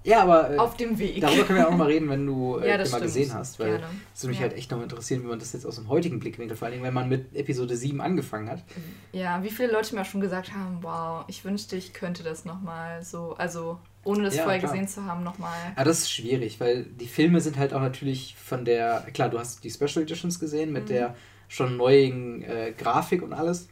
[0.05, 1.21] Ja, aber äh, auf dem Weg.
[1.21, 3.35] darüber können wir auch noch mal reden, wenn du äh, Ja, den das mal gesehen
[3.35, 3.59] hast.
[3.59, 3.87] Weil Gerne.
[4.15, 4.43] es würde mich Ja.
[4.49, 6.85] halt echt noch interessieren, wie man das jetzt aus dem heutigen Blickwinkel, vor allen Dingen,
[6.85, 8.65] wenn man mit Episode 7 angefangen hat.
[9.13, 12.45] Ja, wie viele Leute mir auch schon gesagt haben, wow, ich wünschte, ich könnte das
[12.45, 14.73] nochmal so, also ohne das Ja, vorher klar.
[14.73, 15.59] gesehen zu haben, nochmal.
[15.77, 19.39] Ja, das ist schwierig, weil die Filme sind halt auch natürlich von der, klar, du
[19.39, 20.89] hast die Special Editions gesehen mit Mhm.
[20.89, 21.15] der
[21.49, 23.69] schon neuen äh, Grafik und alles.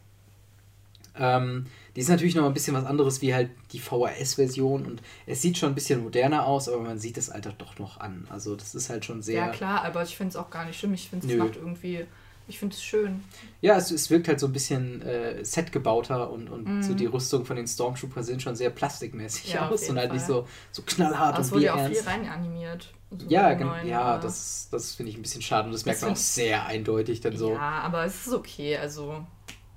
[1.19, 5.43] Ähm, die ist natürlich noch ein bisschen was anderes wie halt die VHS-Version und es
[5.43, 8.27] sieht schon ein bisschen moderner aus, aber man sieht das Alter doch noch an.
[8.31, 9.47] Also das ist halt schon sehr.
[9.47, 10.95] Ja, klar, aber ich finde es auch gar nicht schlimm.
[10.95, 12.07] Ich finde es macht irgendwie,
[12.47, 13.25] ich finde es schön.
[13.61, 16.83] Ja, es, es wirkt halt so ein bisschen äh, setgebauter und, und Mhm.
[16.83, 20.25] so die Rüstung von den Stormtroopers sehen schon sehr plastikmäßig Ja, aus und halt nicht
[20.25, 22.07] so, so knallhart Aber und wurde wie ja auch viel ernst.
[22.07, 22.93] rein animiert.
[23.11, 25.85] So Ja, im gen- neuen, ja, das, das finde ich ein bisschen schade und das
[25.85, 27.53] merkt man auch sehr eindeutig dann so.
[27.55, 29.25] Ja, aber es ist okay, also,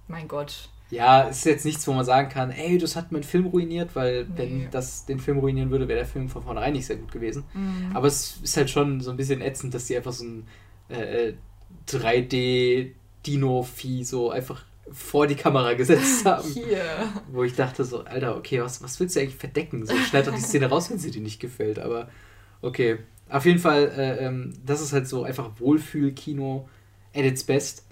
[0.08, 0.70] mein Gott.
[0.92, 4.26] Ja, ist jetzt nichts, wo man sagen kann, ey, das hat meinen Film ruiniert, weil
[4.26, 4.30] Nee.
[4.36, 7.44] wenn das den Film ruinieren würde, wäre der Film von vornherein nicht sehr gut gewesen.
[7.54, 7.92] Mhm.
[7.96, 10.48] Aber es ist halt schon so ein bisschen ätzend, dass die einfach so ein
[10.90, 11.34] äh,
[11.88, 16.50] 3D-Dino-Vieh so einfach vor die Kamera gesetzt haben.
[16.52, 16.84] Hier.
[17.32, 19.86] Wo ich dachte so, Alter, okay, was, was willst du eigentlich verdecken?
[19.86, 21.80] So, schneid doch die Szene raus, wenn sie dir nicht gefällt.
[21.80, 22.10] Aber
[22.62, 22.98] okay.
[23.30, 26.68] Auf jeden Fall, äh, ähm, das ist halt so einfach Wohlfühl-Kino
[27.16, 27.86] at its best.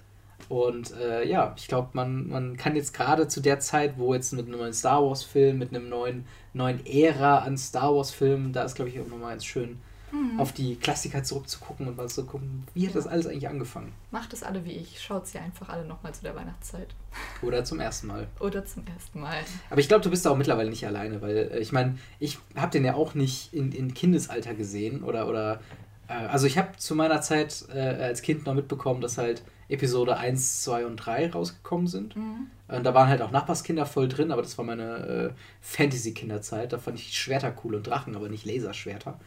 [0.50, 4.32] Und äh, ja, ich glaube, man, man kann jetzt gerade zu der Zeit, wo jetzt
[4.32, 8.74] mit einem neuen Star Wars-Film, mit einem neuen, neuen Ära an Star Wars-Filmen, da ist,
[8.74, 9.78] glaube ich, auch nochmal ganz schön,
[10.12, 10.40] Mhm.
[10.40, 13.92] auf die Klassiker zurückzugucken und mal zu gucken, wie hat das alles eigentlich angefangen?
[14.10, 15.00] Macht es alle wie ich.
[15.00, 16.88] Schaut sie einfach alle nochmal zu der Weihnachtszeit.
[17.42, 18.26] Oder zum ersten Mal.
[18.40, 19.38] Oder zum ersten Mal.
[19.70, 22.40] Aber ich glaube, du bist da auch mittlerweile nicht alleine, weil äh, ich meine, ich
[22.56, 25.60] habe den ja auch nicht in, in Kindesalter gesehen oder, oder
[26.08, 30.16] äh, also ich habe zu meiner Zeit äh, als Kind noch mitbekommen, dass halt Episode
[30.16, 32.16] 1, 2 und 3 rausgekommen sind.
[32.16, 32.46] Mhm.
[32.68, 35.30] Und da waren halt auch Nachbarskinder voll drin, aber das war meine äh,
[35.60, 36.72] Fantasy-Kinderzeit.
[36.72, 39.18] Da fand ich Schwerter cool und Drachen, aber nicht Laserschwerter.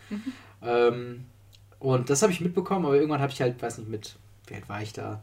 [0.61, 1.25] Ähm,
[1.79, 4.15] und das habe ich mitbekommen, aber irgendwann habe ich halt, weiß nicht, mit,
[4.47, 5.21] wie alt war ich da?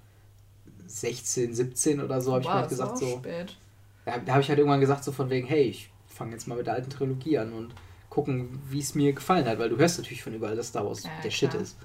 [0.87, 3.18] 16, 17 oder so, habe ich mir halt gesagt, so.
[3.18, 3.56] spät.
[4.04, 6.56] Da, da habe ich halt irgendwann gesagt, so von wegen, hey, ich fange jetzt mal
[6.56, 7.74] mit der alten Trilogie an und
[8.11, 11.04] gucken, wie es mir gefallen hat, weil du hörst natürlich von überall, dass Star Wars
[11.04, 11.52] Ja, der klar.
[11.52, 11.76] Shit ist.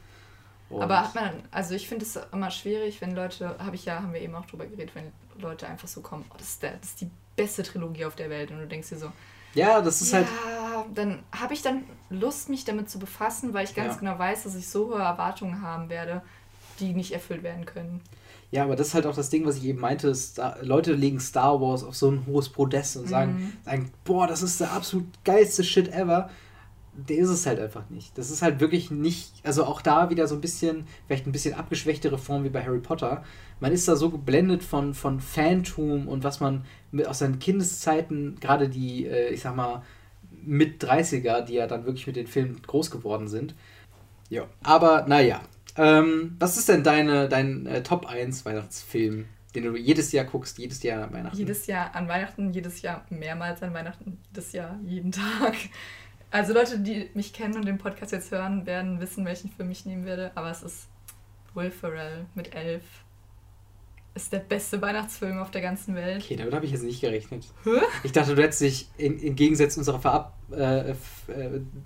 [0.70, 4.02] Und Aber hat man, also ich finde es immer schwierig, wenn Leute, habe ich ja,
[4.02, 6.72] haben wir eben auch drüber geredet, wenn Leute einfach so kommen, oh, das, ist der,
[6.78, 9.12] das ist die beste Trilogie auf der Welt und du denkst dir so,
[9.54, 10.28] ja, das ist ja, halt,
[10.94, 14.00] dann habe ich dann Lust, mich damit zu befassen, weil ich ganz Ja.
[14.00, 16.22] genau weiß, dass ich so hohe Erwartungen haben werde,
[16.80, 18.02] die nicht erfüllt werden können.
[18.52, 21.20] ja, aber das ist halt auch das Ding, was ich eben meinte, Star, Leute legen
[21.20, 23.54] Star Wars auf so ein hohes Podest und sagen, Mhm.
[23.66, 26.30] sagen, boah, das ist der absolut geilste Shit ever.
[26.98, 28.18] Der ist es halt einfach nicht.
[28.18, 31.54] Das ist halt wirklich nicht, also auch da wieder so ein bisschen, vielleicht ein bisschen
[31.54, 33.24] abgeschwächtere Form wie bei Harry Potter.
[33.60, 38.40] Man ist da so geblendet von, von Fantum und was man mit, aus seinen Kindeszeiten,
[38.40, 39.84] gerade die, äh, ich sag mal,
[40.44, 43.56] mit 30er, die ja dann wirklich mit den Filmen groß geworden sind.
[44.30, 44.46] Ja.
[44.64, 45.42] Aber naja.
[45.78, 50.58] Ähm, was ist denn deine, dein äh, Top 1 Weihnachtsfilm, den du jedes Jahr guckst,
[50.58, 51.38] jedes Jahr an Weihnachten?
[51.38, 55.56] Jedes Jahr an Weihnachten, jedes Jahr mehrmals an Weihnachten, jedes Jahr jeden Tag.
[56.36, 59.86] Also Leute, die mich kennen und den Podcast jetzt hören, werden wissen, welchen Film ich
[59.86, 60.32] nehmen werde.
[60.36, 60.90] Aber es ist
[61.54, 62.84] Will Ferrell mit Elf.
[64.16, 66.22] Ist der beste Weihnachtsfilm auf der ganzen Welt.
[66.22, 67.46] Okay, damit habe ich jetzt nicht gerechnet.
[67.64, 67.80] Hä?
[68.04, 70.96] Ich dachte, du hättest dich in, im Gegensatz unserer Verab äh, äh,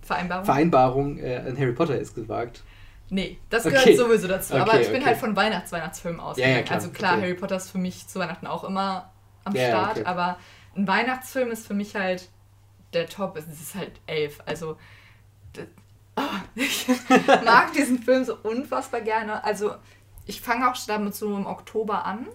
[0.01, 2.63] Vereinbarung, Vereinbarung äh, an Harry Potter ist gewagt.
[3.11, 3.95] Nee, das gehört okay.
[3.95, 4.55] sowieso dazu.
[4.55, 5.05] Okay, aber ich bin okay.
[5.05, 6.37] halt von Weihnachts-Weihnachtsfilmen aus.
[6.37, 9.11] Ja, ja, also klar, Harry Potter ist für mich zu Weihnachten auch immer
[9.43, 10.39] am ja, Start, aber
[10.75, 12.29] ein Weihnachtsfilm ist für mich halt
[12.93, 13.37] der Top.
[13.37, 14.39] Es ist halt elf.
[14.45, 14.77] Also
[16.15, 16.21] oh,
[16.55, 16.87] ich
[17.43, 19.43] mag diesen Film so unfassbar gerne.
[19.43, 19.75] Also
[20.25, 22.27] ich fange auch damit so im Oktober an,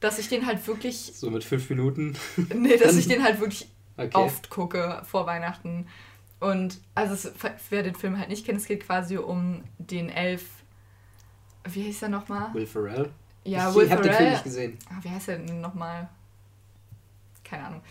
[0.00, 1.12] dass ich den halt wirklich.
[1.14, 2.16] So mit fünf Minuten?
[2.54, 4.10] nee, dass ich den halt wirklich okay.
[4.12, 5.86] oft gucke vor Weihnachten.
[6.40, 7.32] Und also es,
[7.68, 10.44] wer den Film halt nicht kennt, es geht quasi um den Elf.
[11.64, 12.52] Wie hieß er nochmal?
[12.54, 13.10] Will Ferrell.
[13.44, 14.78] Ja, ich, Will ich habe den Film nicht gesehen.
[14.88, 16.08] Ah, wie heißt er denn nochmal?
[17.44, 17.82] Keine Ahnung.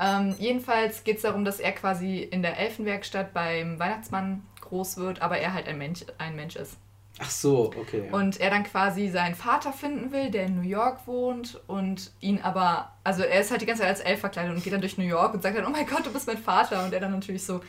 [0.00, 5.20] Ähm, jedenfalls geht es darum, dass er quasi in der Elfenwerkstatt beim Weihnachtsmann groß wird,
[5.20, 6.78] aber er halt ein Mensch, ein Mensch ist.
[7.18, 8.04] Ach so, okay.
[8.06, 8.16] Ja.
[8.16, 12.40] Und er dann quasi seinen Vater finden will, der in New York wohnt und ihn
[12.40, 14.96] aber, also er ist halt die ganze Zeit als Elf verkleidet und geht dann durch
[14.96, 16.82] New York und sagt dann, oh mein Gott, du bist mein Vater.
[16.82, 17.60] Und er dann natürlich so,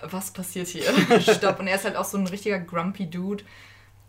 [0.00, 0.84] was passiert hier?
[1.20, 1.60] Stopp.
[1.60, 3.44] Und er ist halt auch so ein richtiger grumpy Dude.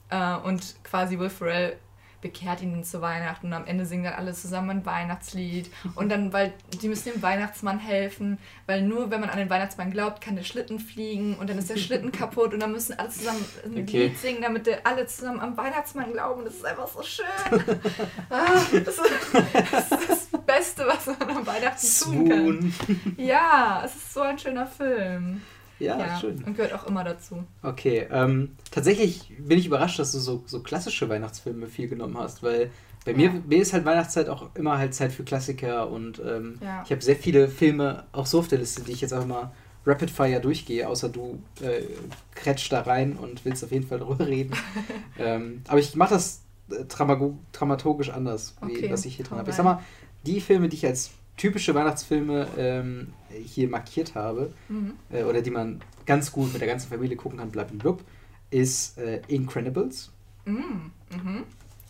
[0.09, 1.77] Äh, und quasi Will Ferrell
[2.21, 6.33] bekehrt ihn zu Weihnachten und am Ende singen dann alle zusammen ein Weihnachtslied und dann,
[6.33, 10.35] weil die müssen dem Weihnachtsmann helfen, weil nur wenn man an den Weihnachtsmann glaubt, kann
[10.35, 13.83] der Schlitten fliegen und dann ist der Schlitten kaputt und dann müssen alle zusammen ein
[13.83, 14.07] okay.
[14.07, 16.43] Lied singen, damit der, alle zusammen am Weihnachtsmann glauben.
[16.43, 17.25] Das ist einfach so schön.
[18.29, 19.01] ah, das, ist,
[19.71, 23.15] das, ist, das Beste, was man am Weihnachten tun kann.
[23.17, 25.41] Ja, es ist so ein schöner Film.
[25.79, 26.43] Ja, ja, schön.
[26.43, 27.43] Und gehört auch immer dazu.
[27.63, 32.43] Okay, ähm, tatsächlich bin ich überrascht, dass du so, so klassische Weihnachtsfilme viel genommen hast,
[32.43, 32.69] weil
[33.05, 33.17] bei ja.
[33.17, 36.83] mir, mir ist halt Weihnachtszeit auch immer halt Zeit für Klassiker und ähm, ja.
[36.83, 39.51] ich habe sehr viele Filme auch so auf der Liste, die ich jetzt auch mal
[39.85, 41.83] Rapid Fire durchgehe, außer du äh,
[42.35, 44.53] kretsch da rein und willst auf jeden Fall drüber reden.
[45.17, 48.91] ähm, aber ich mache das äh, dramaturgisch anders, wie okay.
[48.91, 49.49] was ich hier drin habe.
[49.49, 49.81] Ich sag mal,
[50.25, 54.93] die Filme, die ich als typische Weihnachtsfilme ähm, hier markiert habe, mhm.
[55.09, 58.03] äh, oder die man ganz gut mit der ganzen Familie gucken kann, blub,
[58.51, 60.11] ist äh, Incredibles.
[60.45, 60.91] Mhm.
[61.11, 61.43] Mhm.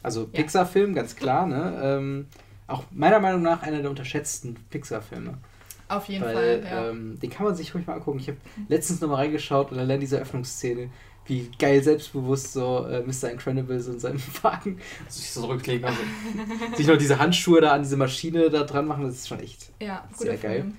[0.03, 1.79] Also Pixar-Film, ganz klar, ne?
[1.81, 2.27] Ähm,
[2.67, 5.39] auch meiner Meinung nach einer der unterschätzten Pixar-Filme.
[5.87, 6.89] Auf jeden Weil, Fall, ja.
[6.89, 8.19] Ähm, den kann man sich ruhig mal angucken.
[8.19, 10.91] Ich habe letztens nochmal reingeschaut und allein diese Öffnungsszene,
[11.29, 13.31] wie geil selbstbewusst so äh, Mr.
[13.31, 15.99] Incredible so in seinem Wagen sich so zurücklegen, also
[16.75, 19.71] sich noch diese Handschuhe da an diese Maschine da dran machen, das ist schon echt
[19.79, 20.71] ja, sehr geil.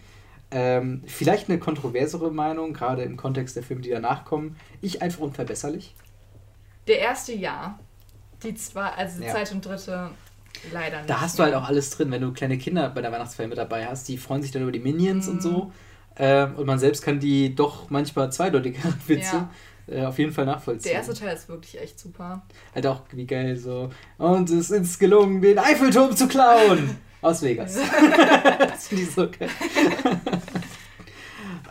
[0.53, 4.57] Ähm, vielleicht eine kontroversere Meinung, gerade im Kontext der Filme, die danach kommen.
[4.81, 5.95] Ich einfach unverbesserlich.
[6.89, 7.79] Der erste ja.
[8.43, 9.33] Die zwei, also die ja.
[9.33, 10.11] zweite und dritte
[10.73, 11.11] leider nicht.
[11.11, 13.59] Da hast du halt auch alles drin, wenn du kleine Kinder bei der Weihnachtsfeier mit
[13.59, 15.33] dabei hast, die freuen sich dann über die Minions mhm.
[15.35, 15.73] und so.
[16.17, 19.51] Ähm, und man selbst kann die doch manchmal zweideutigeren Witze ja
[19.91, 20.91] äh, auf jeden Fall nachvollziehen.
[20.91, 22.43] Der erste Teil ist wirklich echt super.
[22.75, 23.91] Halt auch wie geil so.
[24.19, 26.97] Und es ist gelungen, den Eiffelturm zu klauen.
[27.23, 27.77] Aus Vegas.
[28.59, 29.51] das finde ich so geil.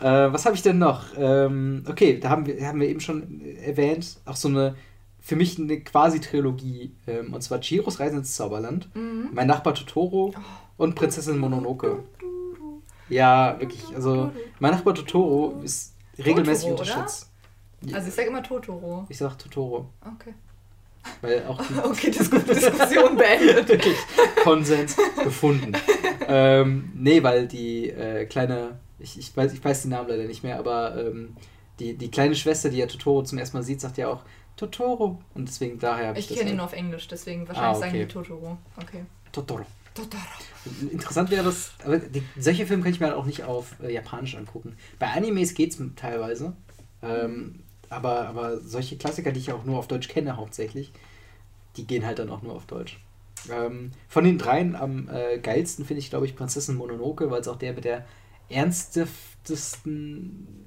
[0.00, 1.06] äh, was habe ich denn noch?
[1.16, 4.76] Ähm, okay, da haben wir, haben wir eben schon erwähnt, auch so eine,
[5.18, 6.92] für mich eine Quasi-Trilogie.
[7.08, 9.30] Ähm, und zwar Chiros Reise ins Zauberland, mhm.
[9.32, 10.40] Mein Nachbar Totoro oh.
[10.76, 12.04] und Prinzessin Mononoke.
[13.08, 13.84] Ja, wirklich.
[13.92, 14.30] Also,
[14.60, 17.29] mein Nachbar Totoro ist regelmäßig Totoro, unterstützt.
[17.92, 19.06] Also ich sage immer Totoro.
[19.08, 19.88] Ich sage Totoro.
[20.00, 20.34] Okay.
[21.22, 23.68] Weil auch die okay, Diskussion beendet.
[23.68, 23.96] Wirklich.
[24.42, 25.72] Konsens gefunden.
[26.28, 30.42] ähm, nee, weil die äh, kleine, ich, ich, weiß, ich weiß den Namen leider nicht
[30.42, 31.36] mehr, aber ähm,
[31.78, 34.22] die, die kleine Schwester, die ja Totoro zum ersten Mal sieht, sagt ja auch
[34.56, 35.20] Totoro.
[35.34, 37.80] Und deswegen daher habe ich Ich kenne ihn nur auf Englisch, deswegen wahrscheinlich ah, okay.
[37.80, 38.58] sagen die Totoro.
[38.76, 39.04] Okay.
[39.32, 39.64] Totoro.
[39.94, 40.22] Totoro.
[40.92, 43.92] Interessant wäre das, aber die, solche Filme kann ich mir halt auch nicht auf äh,
[43.92, 44.76] Japanisch angucken.
[44.98, 46.52] Bei Animes geht es teilweise.
[47.02, 47.60] Ähm,
[47.90, 50.92] aber, aber solche Klassiker, die ich auch nur auf Deutsch kenne hauptsächlich,
[51.76, 53.00] die gehen halt dann auch nur auf Deutsch.
[53.50, 57.48] Ähm, von den dreien am äh, geilsten finde ich, glaube ich, Prinzessin Mononoke, weil es
[57.48, 58.04] auch der mit der
[58.48, 60.66] ernstesten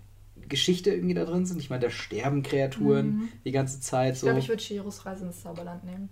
[0.49, 1.59] Geschichte irgendwie da drin sind.
[1.59, 3.29] Ich meine, da sterben Kreaturen mhm.
[3.45, 4.17] die ganze Zeit.
[4.17, 4.27] So.
[4.27, 6.09] Ich glaube, ich würde Chiros Reise ins Zauberland nehmen.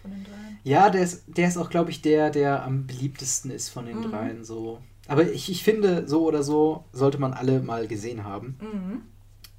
[0.00, 0.58] Von den dreien.
[0.64, 3.98] Ja, der ist, der ist auch, glaube ich, der, der am beliebtesten ist von den
[3.98, 4.10] mhm.
[4.10, 4.44] dreien.
[4.44, 4.80] So.
[5.06, 8.56] aber ich, ich finde, so oder so sollte man alle mal gesehen haben.
[8.60, 9.02] Mhm.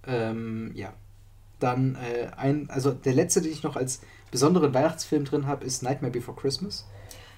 [0.07, 0.93] Ähm, ja.
[1.59, 4.01] Dann äh, ein, also der letzte, den ich noch als
[4.31, 6.85] besonderen Weihnachtsfilm drin habe, ist Nightmare Before Christmas.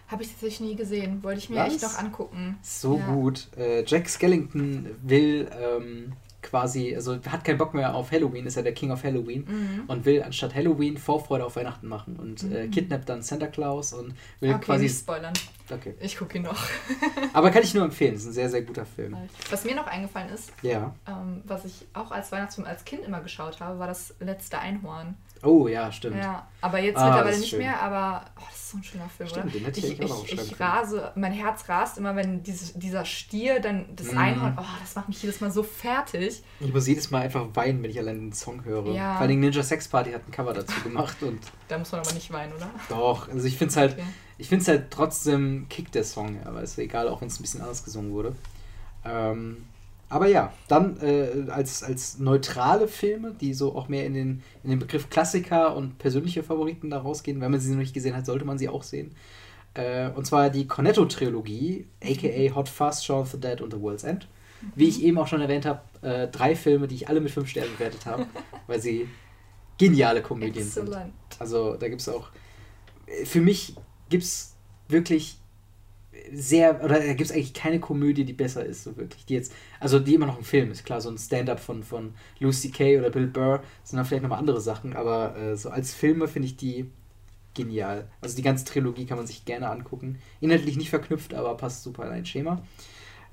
[0.08, 1.24] Habe ich tatsächlich nie gesehen.
[1.24, 1.74] Wollte ich mir Was?
[1.74, 2.58] echt noch angucken.
[2.62, 3.14] So Ja.
[3.14, 3.48] gut.
[3.58, 6.14] Äh, Jack Skellington will ähm,
[6.46, 9.84] quasi, also hat keinen Bock mehr auf Halloween, ist ja der King of Halloween Mhm.
[9.88, 12.72] und will anstatt Halloween Vorfreude auf Weihnachten machen und äh, Mhm.
[12.72, 14.84] kidnappt dann Santa Claus und will Okay, quasi.
[14.84, 15.34] nicht spoilern.
[15.72, 15.96] Okay.
[16.00, 16.60] Ich gucke ihn noch.
[17.34, 19.18] Aber kann ich nur empfehlen, ist ein sehr, sehr guter Film.
[19.50, 20.94] Was mir noch eingefallen ist, Ja.
[21.08, 25.16] ähm, was ich auch als Weihnachtsfilm als Kind immer geschaut habe, war das letzte Einhorn.
[25.44, 26.18] Oh ja, stimmt.
[26.18, 27.60] Ja, aber jetzt Ah, mittlerweile nicht schön.
[27.60, 29.54] mehr, aber oh, das ist so ein schöner Film, Stimmt, oder?
[29.54, 33.06] den hätte ich ich, auch ich, ich rase, mein Herz rast immer, wenn diese, dieser
[33.06, 34.18] Stier, dann das Mhm.
[34.18, 36.35] Einhorn, oh, das macht mich jedes Mal so fertig.
[36.60, 38.94] Ich muss jedes Mal einfach weinen, wenn ich allein den Song höre.
[38.94, 39.14] Ja.
[39.18, 42.14] Vor allem Ninja Sex Party hat ein Cover dazu gemacht und Da muss man aber
[42.14, 42.70] nicht weinen, oder?
[42.90, 44.04] doch, also ich finde es halt, Okay.
[44.38, 47.42] ich finde es halt trotzdem kickt der Song, aber ist egal, auch wenn es ein
[47.44, 48.36] bisschen anders gesungen wurde.
[49.04, 49.66] Ähm,
[50.08, 54.70] aber ja, dann äh, als, als neutrale Filme, die so auch mehr in den, in
[54.70, 57.42] den Begriff Klassiker und persönliche Favoriten da rausgehen.
[57.42, 59.16] Wenn man sie noch nicht gesehen hat, sollte man sie auch sehen.
[59.74, 64.04] Äh, und zwar die Cornetto-Trilogie, aka Hot Fuzz, Shaun of the Dead und The World's
[64.04, 64.28] End.
[64.74, 67.50] Wie ich eben auch schon erwähnt habe, äh, drei Filme, die ich alle mit fünf
[67.50, 68.26] Sternen bewertet habe,
[68.68, 69.08] weil sie
[69.78, 70.88] geniale Komödien sind.
[70.88, 71.14] Exzellent.
[71.40, 72.30] Also da gibt es auch,
[73.26, 73.76] für mich
[74.10, 74.56] gibt es
[74.88, 75.38] wirklich
[76.32, 79.26] sehr, oder da gibt es eigentlich keine Komödie, die besser ist, so wirklich.
[79.26, 82.14] Die jetzt, also die immer noch ein Film ist, klar, so ein Stand-up von, von
[82.40, 85.94] Lucy Kay oder Bill Burr sind dann vielleicht nochmal andere Sachen, aber äh, so als
[85.94, 86.90] Filme finde ich die
[87.54, 88.08] genial.
[88.22, 90.20] Also die ganze Trilogie kann man sich gerne angucken.
[90.42, 92.62] Inhaltlich nicht verknüpft, aber passt super in ein Schema.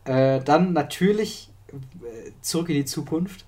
[0.04, 3.44] Äh, dann natürlich äh, Zurück in die Zukunft.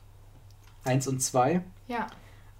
[0.84, 1.62] Eins und zwei.
[1.88, 2.06] Ja,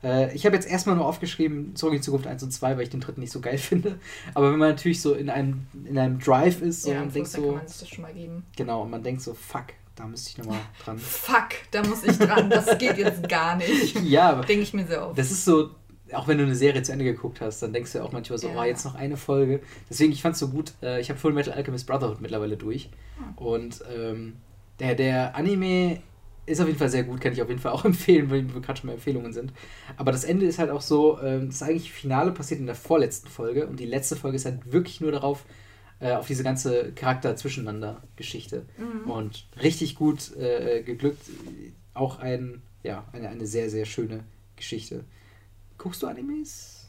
[0.03, 2.83] Äh, ich habe jetzt erstmal nur aufgeschrieben, Zurück in die Zukunft 1 und 2, weil
[2.83, 3.99] ich den dritten nicht so geil finde.
[4.35, 7.29] Aber wenn man natürlich so in einem, in einem Drive ist so ja und denkt
[7.29, 8.45] Fußball kann so, man sich das schon mal geben.
[8.57, 10.99] genau, und man denkt so, fuck, da müsste ich nochmal dran.
[10.99, 13.99] Fuck, da muss ich dran, das geht jetzt gar nicht.
[14.05, 15.19] ja, aber Denke ich mir sehr oft.
[15.19, 15.71] das ist so,
[16.13, 18.39] auch wenn du eine Serie zu Ende geguckt hast, dann denkst du ja auch manchmal
[18.39, 18.61] so, Ja.
[18.61, 19.61] oh, jetzt noch eine Folge.
[19.89, 22.91] Deswegen, ich fand es so gut, äh, ich habe Full Metal Alchemist Brotherhood mittlerweile durch.
[23.17, 23.39] Hm.
[23.39, 24.37] Und ähm,
[24.81, 26.01] der, der Anime
[26.47, 28.61] ist auf jeden Fall sehr gut, kann ich auf jeden Fall auch empfehlen, weil wir
[28.61, 29.53] gerade schon mal Empfehlungen sind.
[29.97, 33.29] Aber das Ende ist halt auch so, ähm, das eigentliche Finale passiert in der vorletzten
[33.29, 35.45] Folge und die letzte Folge ist halt wirklich nur darauf,
[36.01, 38.67] äh, auf diese ganze Charakter-Zwischeneinander-Geschichte.
[38.77, 39.11] Mhm.
[39.11, 41.23] Und richtig gut äh, geglückt.
[41.95, 44.25] Auch ein, ja, eine, eine sehr, sehr schöne
[44.57, 45.05] Geschichte.
[45.79, 46.89] Guckst du Animes?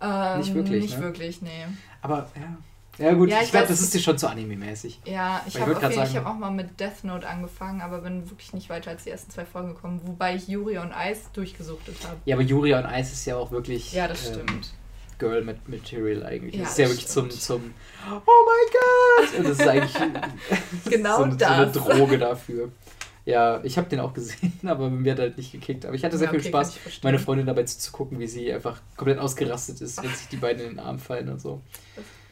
[0.00, 1.04] Ähm, Nicht wirklich, Nicht ne?
[1.04, 1.66] wirklich, nee.
[2.00, 2.56] Aber ja.
[2.98, 5.00] Ja gut, Ja, ich, ich glaube, das ist dir schon zu anime-mäßig.
[5.06, 8.52] Ja, ich habe ich sagen- hab auch mal mit Death Note angefangen, aber bin wirklich
[8.52, 12.16] nicht weiter als die ersten zwei Folgen gekommen, wobei ich Yuri on Ice durchgesuchtet habe.
[12.26, 14.74] Ja, aber Yuri on Ice ist ja auch wirklich Ja, das ähm, stimmt.
[15.18, 16.54] Girl mit Material eigentlich.
[16.56, 17.42] Ja, das ist ja das wirklich zum, stimmt.
[17.42, 17.74] zum
[18.10, 19.38] Oh mein Gott!
[19.38, 19.94] Und das ist eigentlich
[20.90, 21.50] Genau so, eine- so das.
[21.50, 22.72] eine Droge dafür.
[23.24, 25.86] Ja, ich habe den auch gesehen, aber mir hat halt nicht gekickt.
[25.86, 27.00] Aber ich hatte sehr Ja, viel okay, Spaß, ich verstehen.
[27.08, 30.68] meine Freundin dabei zuzugucken, wie sie einfach komplett ausgerastet ist, wenn sich die beiden in
[30.70, 31.60] den Arm fallen und so.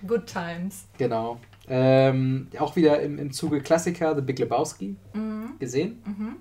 [0.07, 0.87] Good Times.
[0.99, 1.39] Genau.
[1.69, 5.53] Ähm, auch wieder im, im Zuge Klassiker, The Big Lebowski, Mhm.
[5.61, 6.03] gesehen.
[6.05, 6.37] Mhm.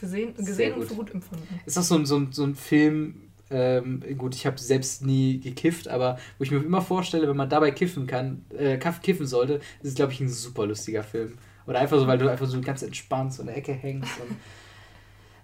[0.00, 1.60] Gesehen, gesehen und für gut empfunden.
[1.66, 3.14] Ist auch so ein, so ein, so ein Film,
[3.50, 7.50] ähm, gut, ich habe selbst nie gekifft, aber wo ich mir immer vorstelle, wenn man
[7.50, 11.36] dabei kiffen kann, äh, kiffen sollte, ist es, glaube ich, ein super lustiger Film.
[11.70, 14.10] Oder einfach so, weil du einfach so ganz entspannt so in der Ecke hängst.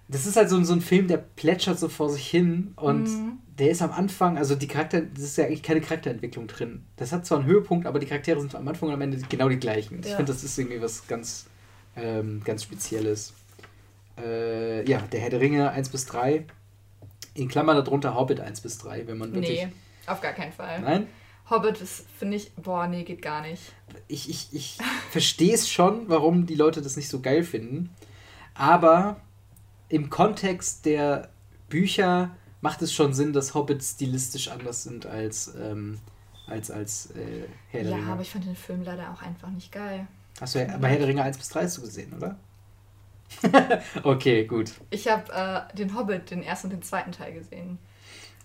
[0.09, 3.09] Das ist halt so, ein- so ein Film, der plätschert so vor sich hin und
[3.09, 3.39] Mhm.
[3.59, 6.85] der ist am Anfang, also die Charakter, das ist ja eigentlich keine Charakterentwicklung drin.
[6.97, 9.49] Das hat zwar einen Höhepunkt, aber die Charaktere sind am Anfang und am Ende genau
[9.49, 9.99] die gleichen.
[10.05, 10.17] Ich Ja.
[10.17, 11.47] finde, das ist irgendwie was ganz,
[11.97, 13.33] ähm, ganz Spezielles.
[14.17, 16.45] Äh, ja, der Herr der Ringe 1 bis 3.
[17.35, 19.65] In Klammern darunter Hobbit 1 bis 3, wenn man wirklich.
[19.65, 19.73] Nee,
[20.07, 20.81] auf gar keinen Fall.
[20.83, 21.09] Nein?
[21.49, 23.63] Hobbit ist, finde ich, boah, nee, geht gar nicht.
[24.09, 24.79] Ich, ich, ich
[25.11, 27.91] verstehe es schon, warum die Leute das nicht so geil finden.
[28.55, 29.21] Aber
[29.89, 31.31] im Kontext der
[31.69, 35.99] Bücher macht es schon Sinn, dass Hobbits stilistisch anders sind als, ähm,
[36.47, 38.13] als, als äh, Herr der Ja, Ringe.
[38.13, 40.07] aber ich fand den Film leider auch einfach nicht geil.
[40.41, 42.37] Hast du, aber Herr der Ringe 1 bis 3 hast du gesehen, oder?
[44.05, 44.73] okay, gut.
[44.91, 47.79] Ich habe äh, den Hobbit, den ersten und den zweiten Teil gesehen.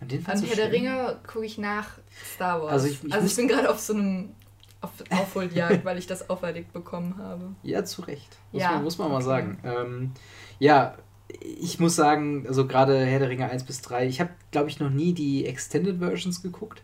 [0.02, 0.88] Und den An fandst du Herr der schlimm?
[0.88, 1.88] Ringe gucke ich nach
[2.36, 2.72] Star Wars.
[2.74, 4.30] Also ich- ich, also ich bin gerade auf so einem
[4.82, 7.52] auf Aufholjagd, weil ich das auferlegt bekommen habe.
[7.64, 8.36] Ja, zu Recht.
[8.52, 9.26] Muss, Ja, man, muss man mal okay.
[9.26, 9.60] sagen.
[9.64, 10.12] Ähm,
[10.58, 10.96] ja,
[11.40, 14.80] ich muss sagen, also gerade Herr der Ringe 1 bis 3, ich habe, glaube ich,
[14.82, 16.82] noch nie die Extended Versions geguckt.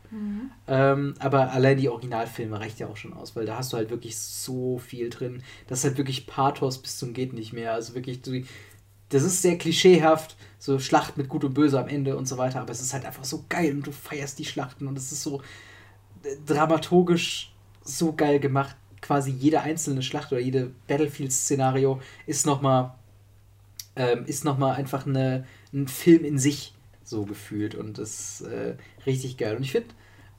[0.68, 3.90] Ähm, aber allein die Originalfilme reicht ja auch schon aus, weil da hast du halt
[3.90, 5.44] wirklich so viel drin.
[5.68, 7.74] Das ist halt wirklich Pathos bis zum geht nicht mehr.
[7.74, 8.44] Also wirklich, du-
[9.10, 12.62] das ist sehr klischeehaft, so Schlacht mit Gut und Böse am Ende und so weiter,
[12.62, 15.24] aber es ist halt einfach so geil und du feierst die Schlachten und es ist
[15.24, 15.42] so
[16.24, 17.54] äh, dramaturgisch
[17.84, 18.76] so geil gemacht.
[19.02, 22.96] quasi jede einzelne Schlacht oder jede Battlefield-Szenario ist nochmal
[23.98, 28.76] ähm, ist noch einfach eine, ein Film in sich so gefühlt und das ist äh,
[29.06, 29.56] richtig geil.
[29.56, 29.90] Und ich finde,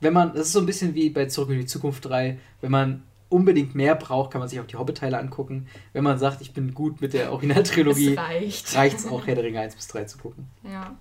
[0.00, 2.70] wenn man, das ist so ein bisschen wie bei Zurück in die Zukunft 3, wenn
[2.70, 5.66] man unbedingt mehr braucht, kann man sich auch die Hobbit-Teile angucken.
[5.92, 9.60] Wenn man sagt, ich bin gut mit der Originaltrilogie, reicht es auch, Herr der Ringe
[9.60, 10.48] 1 bis 3 zu gucken.
[10.62, 10.96] Ja.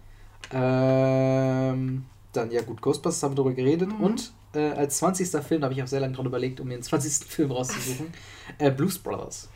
[0.54, 3.90] Ähm, dann, ja gut, Ghostbusters haben wir darüber geredet.
[3.90, 4.04] Mhm.
[4.04, 5.30] Und äh, als 20.
[5.44, 7.28] Film, da habe ich auch sehr lange dran überlegt, um mir den 20.
[7.28, 8.08] Film rauszusuchen,
[8.58, 9.50] äh, Blues Brothers.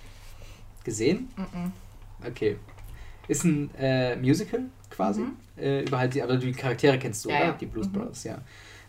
[0.83, 1.29] Gesehen?
[1.37, 1.71] Mhm.
[2.25, 2.57] Okay.
[3.27, 5.21] Ist ein äh, Musical quasi.
[5.21, 5.33] Mhm.
[5.57, 7.45] Äh, über halt die, aber die Charaktere kennst du, ja, oder?
[7.45, 7.51] Ja.
[7.53, 7.93] Die Blues mhm.
[7.93, 8.39] Brothers, ja.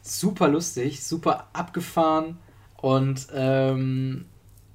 [0.01, 2.39] Super lustig, super abgefahren
[2.83, 4.27] und ähm,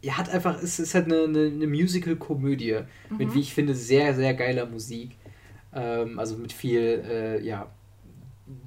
[0.02, 2.80] ja, hat einfach, es ist halt eine, eine, eine Musical-Komödie
[3.10, 3.18] mhm.
[3.18, 5.18] mit, wie ich finde, sehr, sehr geiler Musik.
[5.74, 7.68] Ähm, also mit viel, äh, ja,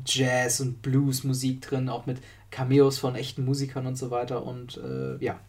[0.04, 2.18] Jazz- und Blues-Musik drin, auch mit
[2.50, 4.44] Cameos von echten Musikern und so weiter.
[4.44, 5.40] Und äh, ja,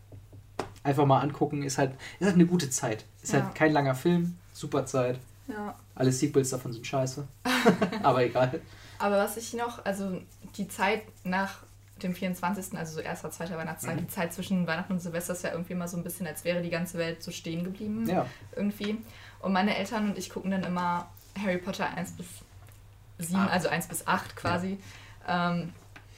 [0.83, 3.03] einfach mal angucken, ist halt, ist halt eine gute Zeit.
[3.21, 3.47] Ist halt ja.
[3.47, 5.19] halt kein langer Film, super Zeit.
[5.49, 5.75] Ja.
[5.95, 7.27] Alle Sequels davon sind scheiße.
[8.03, 8.61] Aber egal.
[8.99, 10.21] Aber was ich noch, also
[10.55, 11.63] die Zeit nach
[12.03, 13.99] dem 24., also so erster, zweiter Weihnachtstag, mhm.
[13.99, 16.61] die Zeit zwischen Weihnachten und Silvester ist ja irgendwie immer so ein bisschen, als wäre
[16.61, 18.07] die ganze Welt so stehen geblieben.
[18.07, 18.25] Ja.
[18.55, 18.97] Irgendwie.
[19.39, 21.09] Und meine Eltern und ich gucken dann immer
[21.41, 22.27] Harry Potter 1 bis
[23.19, 23.47] 7, ah.
[23.47, 24.77] also 1 bis 8 quasi.
[25.27, 25.51] Ja.
[25.51, 25.73] Ähm,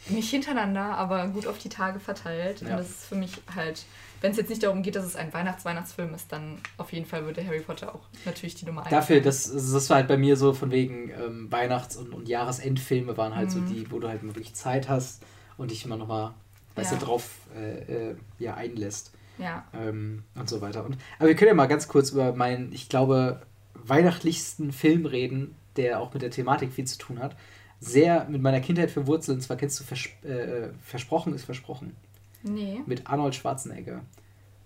[0.10, 2.62] nicht hintereinander, aber gut auf die Tage verteilt.
[2.62, 2.72] Ja.
[2.72, 3.86] Und das ist für mich halt
[4.24, 7.26] wenn es jetzt nicht darum geht, dass es ein Weihnachts-Weihnachtsfilm ist, dann auf jeden Fall
[7.26, 10.38] würde Harry Potter auch natürlich die Nummer 1 Dafür, das, das war halt bei mir
[10.38, 13.52] so von wegen ähm, Weihnachts- und, und Jahresendfilme waren halt mhm.
[13.52, 15.22] so die, wo du halt wirklich Zeit hast
[15.58, 16.34] und dich immer nochmal,
[16.76, 16.98] weißt ja.
[16.98, 19.14] du, drauf äh, äh, ja, einlässt.
[19.38, 19.66] Ja.
[19.74, 20.86] Ähm, und so weiter.
[20.86, 23.42] Und, aber wir können ja mal ganz kurz über meinen, ich glaube,
[23.74, 27.36] weihnachtlichsten Film reden, der auch mit der Thematik viel zu tun hat.
[27.80, 31.96] Sehr mit meiner Kindheit verwurzelt, und zwar kennst du Vers äh, Versprochen ist Versprochen.
[32.44, 32.82] Nee.
[32.86, 34.02] Mit Arnold Schwarzenegger.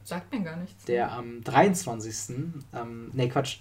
[0.03, 0.85] Sagt mir gar nichts.
[0.85, 2.35] Der am 23.
[2.73, 3.59] Ähm, nee, Quatsch.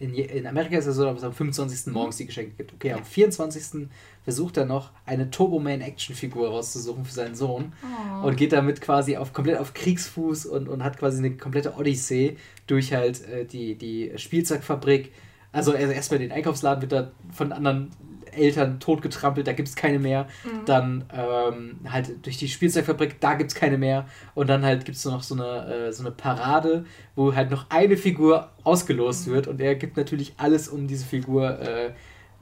[0.00, 1.86] In, in Amerika ist es so, dass es am 25.
[1.86, 1.92] Mhm.
[1.92, 2.72] morgens die Geschenke gibt.
[2.72, 3.88] Okay, am 24.
[4.22, 8.26] versucht er noch eine Turboman-Action-Figur rauszusuchen für seinen Sohn oh.
[8.26, 12.36] und geht damit quasi auf komplett auf Kriegsfuß und, und hat quasi eine komplette Odyssee
[12.66, 15.12] durch halt äh, die, die Spielzeugfabrik.
[15.50, 17.90] Also erstmal den Einkaufsladen wird da von anderen
[18.38, 20.26] Eltern totgetrampelt, da gibt es keine mehr.
[20.44, 20.64] Mhm.
[20.64, 24.06] Dann ähm, halt durch die Spielzeugfabrik, da gibt es keine mehr.
[24.34, 26.84] Und dann halt gibt es noch so eine, äh, so eine Parade,
[27.14, 29.32] wo halt noch eine Figur ausgelost mhm.
[29.32, 29.46] wird.
[29.48, 31.92] Und er gibt natürlich alles, um diese Figur äh,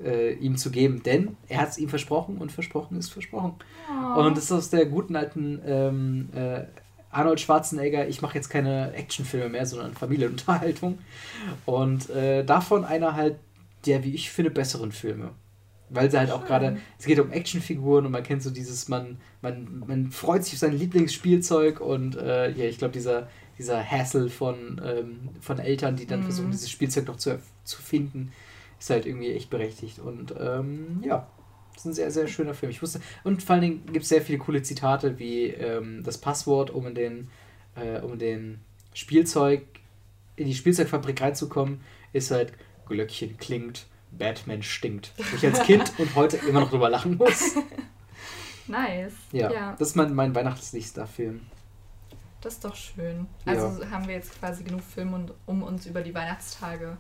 [0.04, 1.02] äh, ihm zu geben.
[1.02, 3.54] Denn er hat es ihm versprochen und versprochen ist versprochen.
[3.90, 4.20] Oh.
[4.20, 6.64] Und das ist aus der guten alten ähm, äh,
[7.10, 10.98] Arnold Schwarzenegger, ich mache jetzt keine Actionfilme mehr, sondern Familienunterhaltung.
[11.64, 13.36] Und äh, davon einer halt
[13.86, 15.30] der, wie ich finde, besseren Filme.
[15.88, 19.18] Weil sie halt auch gerade, es geht um Actionfiguren und man kennt so dieses, man,
[19.40, 24.28] man, man freut sich auf sein Lieblingsspielzeug und äh, ja, ich glaube, dieser, dieser Hassel
[24.28, 26.24] von, ähm, von Eltern, die dann mhm.
[26.24, 28.32] versuchen, dieses Spielzeug noch zu, zu finden,
[28.80, 30.00] ist halt irgendwie echt berechtigt.
[30.00, 31.28] Und ähm, ja,
[31.74, 32.70] das ist ein sehr, sehr schöner Film.
[32.70, 36.18] Ich wusste, und vor allen Dingen gibt es sehr viele coole Zitate wie ähm, das
[36.18, 37.28] Passwort, um in den,
[37.76, 38.60] äh, um in den
[38.92, 39.62] Spielzeug,
[40.36, 41.80] in die Spielzeugfabrik reinzukommen,
[42.12, 42.52] ist halt
[42.88, 45.12] Glöckchen klingt Batman stinkt.
[45.16, 47.56] Wo ich als Kind und heute immer noch drüber lachen muss.
[48.68, 49.12] Nice.
[49.30, 49.76] Ja, ja.
[49.78, 51.42] das ist mein, mein weihnachtlichster Film.
[52.40, 53.28] Das ist doch schön.
[53.44, 53.90] Also ja.
[53.90, 56.98] haben wir jetzt quasi genug Film, um uns über die Weihnachtstage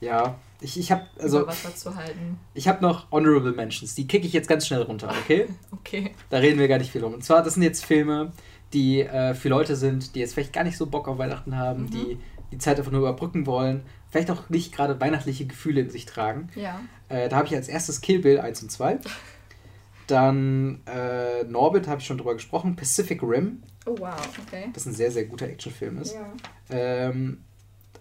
[0.00, 2.38] ja, ich, ich habe also Wasser zu halten.
[2.54, 5.46] Ich habe noch Honorable Mentions, die kicke ich jetzt ganz schnell runter, okay?
[5.70, 6.14] okay.
[6.30, 7.14] Da reden wir gar nicht viel um.
[7.14, 8.32] Und zwar, das sind jetzt Filme,
[8.72, 11.84] die äh, für Leute sind, die jetzt vielleicht gar nicht so Bock auf Weihnachten haben,
[11.84, 11.90] mhm.
[11.90, 12.18] die
[12.50, 16.48] die Zeit einfach nur überbrücken wollen, vielleicht auch nicht gerade weihnachtliche Gefühle in sich tragen.
[16.54, 16.80] Ja.
[17.08, 18.98] Äh, da habe ich als erstes Kill Bill 1 und 2.
[20.06, 22.74] Dann äh, Norbit, habe ich schon drüber gesprochen.
[22.76, 23.62] Pacific Rim.
[23.86, 24.14] Oh wow,
[24.46, 24.68] okay.
[24.72, 26.14] Das ein sehr, sehr guter Actionfilm ist.
[26.14, 26.32] Ja.
[26.70, 27.44] Ähm,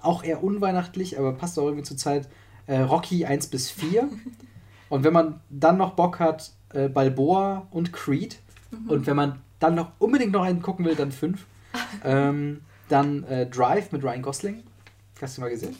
[0.01, 2.27] auch eher unweihnachtlich, aber passt auch irgendwie zur Zeit.
[2.65, 4.09] Äh, Rocky 1 bis 4.
[4.89, 8.39] und wenn man dann noch Bock hat, äh, Balboa und Creed.
[8.71, 8.89] Mhm.
[8.89, 11.45] Und wenn man dann noch unbedingt noch einen gucken will, dann 5.
[12.03, 14.63] ähm, dann äh, Drive mit Ryan Gosling.
[15.21, 15.75] Hast du mal gesehen?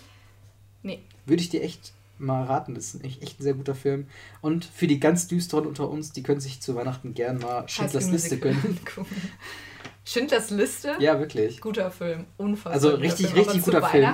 [1.30, 2.76] Würde ich dir echt mal raten.
[2.76, 4.08] Das ist echt, echt ein sehr guter Film.
[4.42, 8.10] Und für die ganz düsteren unter uns, die können sich zu Weihnachten gern mal Schindlers
[8.12, 8.78] Liste gönnen.
[10.06, 10.96] Schindlers Liste?
[11.00, 11.62] Ja, wirklich.
[11.62, 12.26] Guter Film.
[12.38, 12.74] Unfassbar.
[12.74, 13.46] Also richtig, Film.
[13.46, 14.10] richtig guter Film.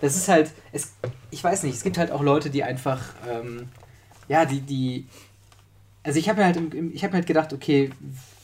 [0.00, 0.92] Das ist halt, es,
[1.30, 3.68] ich weiß nicht, es gibt halt auch Leute, die einfach, ähm,
[4.28, 5.06] ja, die, die,
[6.04, 7.90] also ich habe mir halt, ich habe halt gedacht, okay,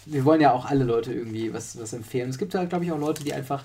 [0.07, 2.31] wir wollen ja auch alle Leute irgendwie was, was empfehlen.
[2.31, 3.65] Es gibt halt, glaube ich, auch Leute, die einfach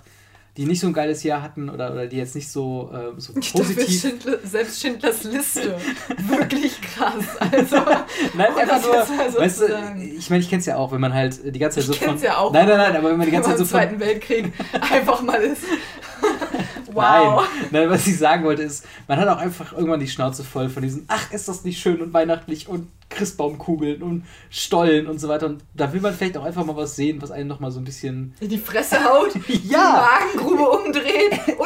[0.56, 3.34] die nicht so ein geiles Jahr hatten oder, oder die jetzt nicht so, äh, so
[3.40, 4.02] Ich positiv.
[4.02, 5.76] Schindler, selbst Schindlers Liste.
[6.28, 7.26] Wirklich krass.
[7.40, 7.78] Also,
[8.36, 9.66] Nein, einfach nur, weißt du,
[10.18, 12.08] ich meine, ich kenn's ja auch, wenn man halt die ganze Zeit Ich so von.
[12.14, 12.54] kenn's ja auch.
[12.54, 13.80] Nein, nein, nein, aber wenn man die ganze Zeit so im von.
[13.80, 14.54] Zweiten Weltkrieg
[14.92, 15.64] einfach mal ist.
[16.92, 17.48] wow.
[17.72, 20.70] Nein, nein, was ich sagen wollte ist, man hat auch einfach irgendwann die Schnauze voll
[20.70, 25.28] von diesen, ach, ist das nicht schön und weihnachtlich und Christbaumkugeln und Stollen und so
[25.28, 25.46] weiter.
[25.46, 27.84] Und da will man vielleicht auch einfach mal was sehen, was einen nochmal so ein
[27.84, 28.34] bisschen.
[28.40, 30.08] In die Fresse haut, Ja.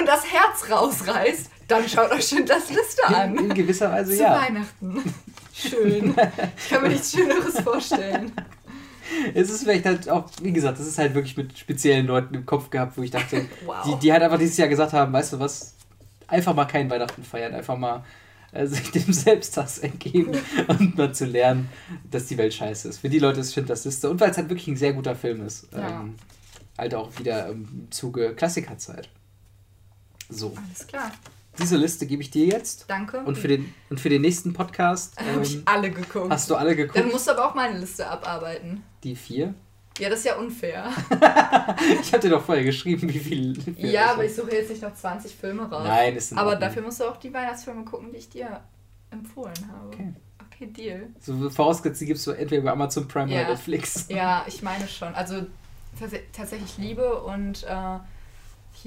[0.08, 1.50] Das Herz rausreißt.
[1.68, 3.36] Dann schaut euch Schindlers Liste an.
[3.36, 4.42] in gewisser Weise Zu ja.
[4.42, 5.14] Weihnachten.
[5.54, 6.16] Schön.
[6.58, 8.32] Ich kann mir nichts Schöneres vorstellen.
[9.34, 12.46] Es ist vielleicht halt auch, wie gesagt, das ist halt wirklich mit speziellen Leuten im
[12.46, 13.76] Kopf gehabt, wo ich dachte, Wow.
[13.86, 15.76] die, die halt einfach dieses Jahr gesagt haben, weißt du was,
[16.28, 18.04] einfach mal kein Weihnachten feiern, einfach mal
[18.52, 20.38] äh, sich dem Selbsthass entgeben
[20.68, 21.70] und mal zu lernen,
[22.12, 23.00] dass die Welt scheiße ist.
[23.00, 25.46] Für die Leute ist Schindlers Liste und weil es halt wirklich ein sehr guter Film
[25.46, 25.68] ist.
[25.74, 26.02] Ja.
[26.02, 26.16] Ähm,
[26.78, 29.10] halt auch wieder im Zuge Klassikerzeit.
[30.30, 31.12] So, Alles klar.
[31.60, 32.86] diese Liste gebe ich dir jetzt.
[32.88, 33.20] Danke.
[33.20, 36.30] Und für den, und für den nächsten Podcast Habe ich ähm, alle geguckt.
[36.32, 37.12] hast du alle Dann geguckt.
[37.12, 38.84] musst du aber auch meine Liste abarbeiten.
[39.04, 39.54] Die vier.
[40.00, 40.92] Ja, das ist ja unfair.
[42.02, 43.56] Ich dir doch vorher geschrieben, wie viel.
[43.66, 45.84] wie viel Ja, aber ich suche jetzt nicht noch 20 Filme raus.
[45.88, 46.62] Nein, ist Aber Ordnung.
[46.62, 48.62] dafür musst du auch die Weihnachtsfilme gucken, die ich dir
[49.10, 49.88] empfohlen habe.
[49.88, 50.14] Okay.
[50.46, 51.08] Okay, Deal.
[51.20, 53.42] So vorausgesetzt, die gibst du entweder über Amazon Prime Ja.
[53.42, 54.06] oder Netflix.
[54.10, 55.14] Ja, ich meine schon.
[55.16, 55.46] Also
[56.00, 58.00] tats tatsächlich Liebe und äh,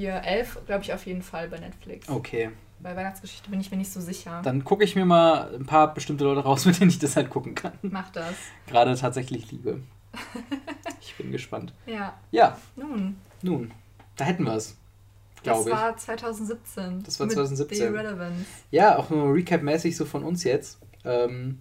[0.00, 2.08] hier Elf, glaube ich, auf jeden Fall bei Netflix.
[2.08, 4.40] Okay, Bei Weihnachtsgeschichte bin ich mir nicht so sicher.
[4.42, 7.30] dann gucke ich mir mal ein paar bestimmte Leute raus, mit denen ich das halt
[7.30, 7.72] gucken kann.
[7.82, 8.34] Mach das.
[8.66, 9.80] Gerade tatsächlich Liebe.
[11.02, 11.72] Ich bin gespannt.
[11.86, 13.16] Ja, Ja, nun.
[13.42, 13.72] nun,
[14.16, 14.76] da hätten wir es,
[15.36, 15.76] Das glaube ich.
[15.76, 17.02] war 2017.
[17.04, 17.76] Das war mit 2017.
[17.78, 18.44] The Irrelevance.
[18.70, 20.78] Ja, auch nur Recap-mäßig so von uns jetzt.
[21.04, 21.60] Ähm,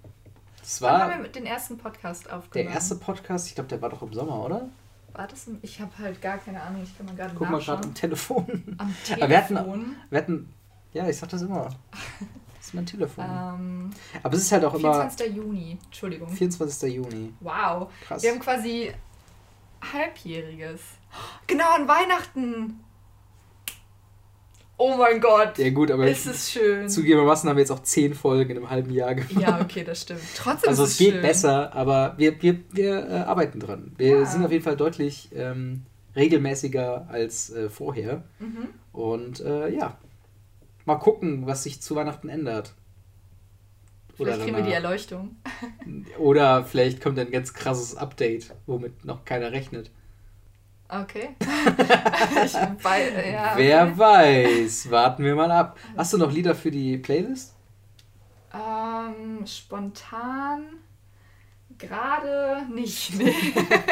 [0.61, 2.73] das Wann haben wir war mit den ersten Podcast der aufgenommen?
[2.73, 4.69] erste Podcast, ich glaube, der war doch im Sommer, oder?
[5.13, 6.83] War das ein, Ich habe halt gar keine Ahnung.
[6.83, 8.75] Ich kann mal gerade Guck mal gerade am Telefon.
[8.77, 9.17] Am Telefon.
[9.23, 10.53] Aber wir hatten- Wir hatten,
[10.93, 11.69] ja, ich sag das immer.
[12.57, 13.25] Das ist mein Telefon.
[13.25, 13.89] ähm,
[14.23, 15.35] Aber es ist halt auch immer 24.
[15.35, 15.77] Juni.
[15.85, 16.29] Entschuldigung.
[16.29, 16.93] 24.
[16.93, 17.33] Juni.
[17.39, 17.91] Wow.
[18.05, 18.21] Krass.
[18.23, 18.91] Wir haben quasi
[19.93, 20.81] halbjähriges.
[21.47, 22.79] Genau an Weihnachten.
[24.81, 25.57] Oh mein Gott.
[25.57, 26.87] Ja gut, aber ist es schön.
[26.87, 29.33] zugegebenermaßen haben wir jetzt auch zehn Folgen in einem halben Jahr gemacht.
[29.39, 30.21] Ja, okay, das stimmt.
[30.35, 31.21] Trotzdem Also ist es es geht schön.
[31.21, 33.91] besser, aber wir, wir, wir äh, arbeiten dran.
[33.97, 34.25] Wir Ja.
[34.25, 35.83] sind auf jeden Fall deutlich ähm,
[36.15, 38.23] regelmäßiger als äh, vorher.
[38.39, 38.69] Mhm.
[38.93, 39.97] Und äh, ja,
[40.85, 42.73] mal gucken, was sich zu Weihnachten ändert.
[44.17, 44.71] Oder, Vielleicht kriegen wir die.
[44.73, 45.35] Erleuchtung.
[46.17, 49.91] Oder vielleicht kommt ein ganz krasses Update, womit noch keiner rechnet.
[50.89, 51.35] Okay.
[52.45, 53.97] ich, bei, ja, Wer okay.
[53.97, 55.77] weiß, warten wir mal ab.
[55.95, 57.53] Hast du noch Lieder für die Playlist?
[58.51, 60.65] Ähm, spontan
[61.77, 63.15] gerade nicht.
[63.17, 63.33] Nee.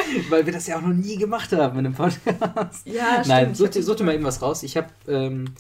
[0.29, 2.85] Weil wir das ja auch noch nie gemacht haben in einem Podcast.
[2.85, 3.57] Ja, Nein, stimmt.
[3.57, 4.63] such hab such dir mal eben was raus.
[4.63, 5.53] Ich habe, ähm,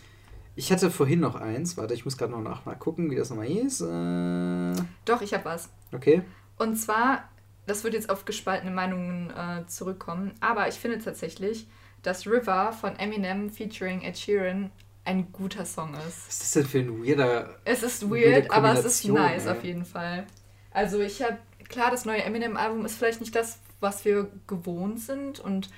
[0.55, 1.77] ich hatte vorhin noch eins.
[1.77, 3.81] Warte, ich muss gerade noch nach, mal gucken, wie das nochmal hieß.
[3.81, 5.69] Äh, Doch, ich habe was.
[5.93, 6.21] okay.
[6.57, 7.29] Und zwar,
[7.67, 11.67] das wird jetzt auf gespaltene Meinungen äh, zurückkommen, aber ich finde tatsächlich,
[12.01, 14.71] dass River von Eminem featuring Ed Sheeran
[15.03, 16.27] ein guter Song ist.
[16.27, 17.57] Was ist das denn für ein weirder.
[17.63, 19.51] Es ist weird, aber es ist nice ey.
[19.51, 20.25] auf jeden Fall.
[20.71, 21.37] Also ich habe,
[21.69, 25.69] klar, das neue Eminem-Album ist vielleicht nicht das, was wir gewohnt sind und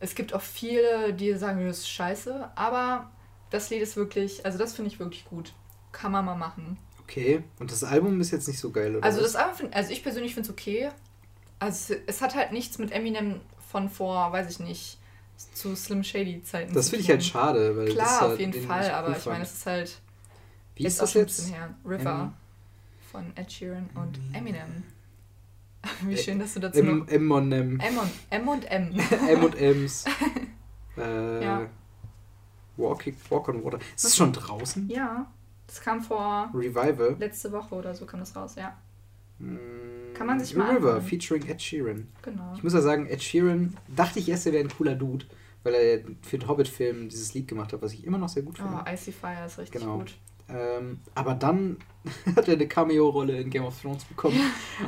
[0.00, 3.10] es gibt auch viele, die sagen, das ist scheiße, aber
[3.50, 5.54] das Lied ist wirklich, also das finde ich wirklich gut.
[5.92, 6.78] Kann man mal machen.
[7.00, 7.44] Okay.
[7.60, 9.04] Und das Album ist jetzt nicht so geil, oder?
[9.04, 10.90] Also das Album, find, also ich persönlich finde es okay.
[11.62, 13.40] Also es, hat halt nichts mit Eminem
[13.70, 14.98] von vor, weiß ich nicht,
[15.54, 18.52] zu Slim Shady Zeiten Das finde ich halt schade, weil das Klar, halt auf jeden
[18.52, 20.00] den Fall, aber cool ich meine, es ist halt
[20.76, 21.50] Wie ist das jetzt?
[21.52, 21.74] her.
[21.84, 22.32] River M-
[23.10, 24.82] von Ed Sheeran und Eminem.
[26.02, 27.80] Wie schön, dass du dazu M, noch M und M.
[27.80, 29.00] M und M und M.
[29.28, 30.04] M und M's.
[30.98, 31.66] Äh, Ja.
[32.76, 33.78] Walking, Walk on Water.
[33.96, 34.88] Ist das schon draußen?
[34.90, 35.30] ja,
[35.66, 37.16] das kam vor Revival.
[37.18, 38.76] letzte Woche oder so kam das raus, ja.
[39.38, 39.56] Mm,
[40.22, 41.02] Kann man sich mal River, anhören.
[41.02, 42.08] featuring Ed Sheeran.
[42.22, 42.52] Genau.
[42.56, 45.24] Ich muss ja sagen, Ed Sheeran, dachte ich erst, er wäre ein cooler Dude,
[45.64, 48.58] weil er für den Hobbit-Film dieses Lied gemacht hat, was ich immer noch sehr gut
[48.58, 48.82] finde.
[48.86, 49.98] Oh, Icy Fire ist richtig Genau.
[49.98, 50.14] gut.
[50.48, 51.76] Ähm, aber dann
[52.36, 54.38] hat er eine Cameo-Rolle in Game of Thrones bekommen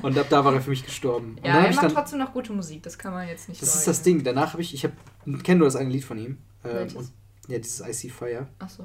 [0.02, 1.36] und ab da war er für mich gestorben.
[1.38, 3.68] Und Ja, er macht dann, trotzdem noch gute Musik, das kann man jetzt nicht das
[3.70, 3.86] ist leugnen.
[3.86, 4.24] das Ding.
[4.24, 4.94] Danach habe ich, ich habe,
[5.42, 6.38] kenne nur das eine Lied von ihm.
[6.64, 7.10] Ähm, und,
[7.48, 8.46] ja, dieses Icy Fire.
[8.58, 8.84] Achso.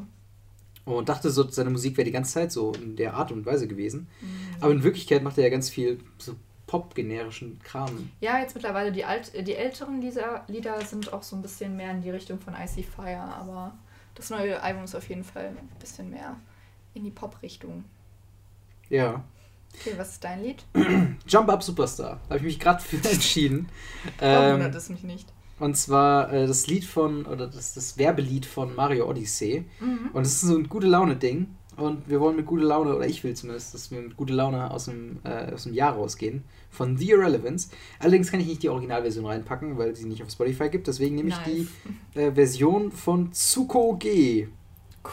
[0.85, 3.67] Und dachte so, seine Musik wäre die ganze Zeit so in der Art und Weise
[3.67, 4.07] gewesen.
[4.21, 4.55] Mhm.
[4.61, 8.11] Aber in Wirklichkeit macht er ja ganz viel so Pop-generischen Kram.
[8.21, 11.91] Ja, jetzt mittlerweile die, alt, die älteren Lieder, Lieder sind auch so ein bisschen mehr
[11.91, 13.73] in die Richtung von Icy Fire, aber
[14.15, 16.35] das neue Album ist auf jeden Fall ein bisschen mehr
[16.93, 17.85] in die Pop-Richtung.
[18.89, 19.23] Ja.
[19.75, 20.63] Okay, was ist dein Lied?
[21.27, 22.19] Jump Up Superstar.
[22.27, 23.69] Da habe ich mich gerade für entschieden.
[24.19, 25.31] Warum Ähm, wundert es mich nicht?
[25.59, 29.65] Und zwar äh, das Lied von, oder das, das Werbelied von Mario Odyssey.
[29.79, 30.09] Mhm.
[30.13, 31.47] Und es ist so ein gute Laune-Ding.
[31.75, 34.69] Und wir wollen mit gute Laune, oder ich will zumindest, dass wir mit gute Laune
[34.69, 36.43] aus dem, äh, aus dem Jahr rausgehen.
[36.69, 37.69] Von The Irrelevance.
[37.99, 40.87] Allerdings kann ich nicht die Originalversion reinpacken, weil sie nicht auf Spotify gibt.
[40.87, 41.67] Deswegen nehme ich Nice.
[42.15, 44.47] die äh, Version von Tsuko G.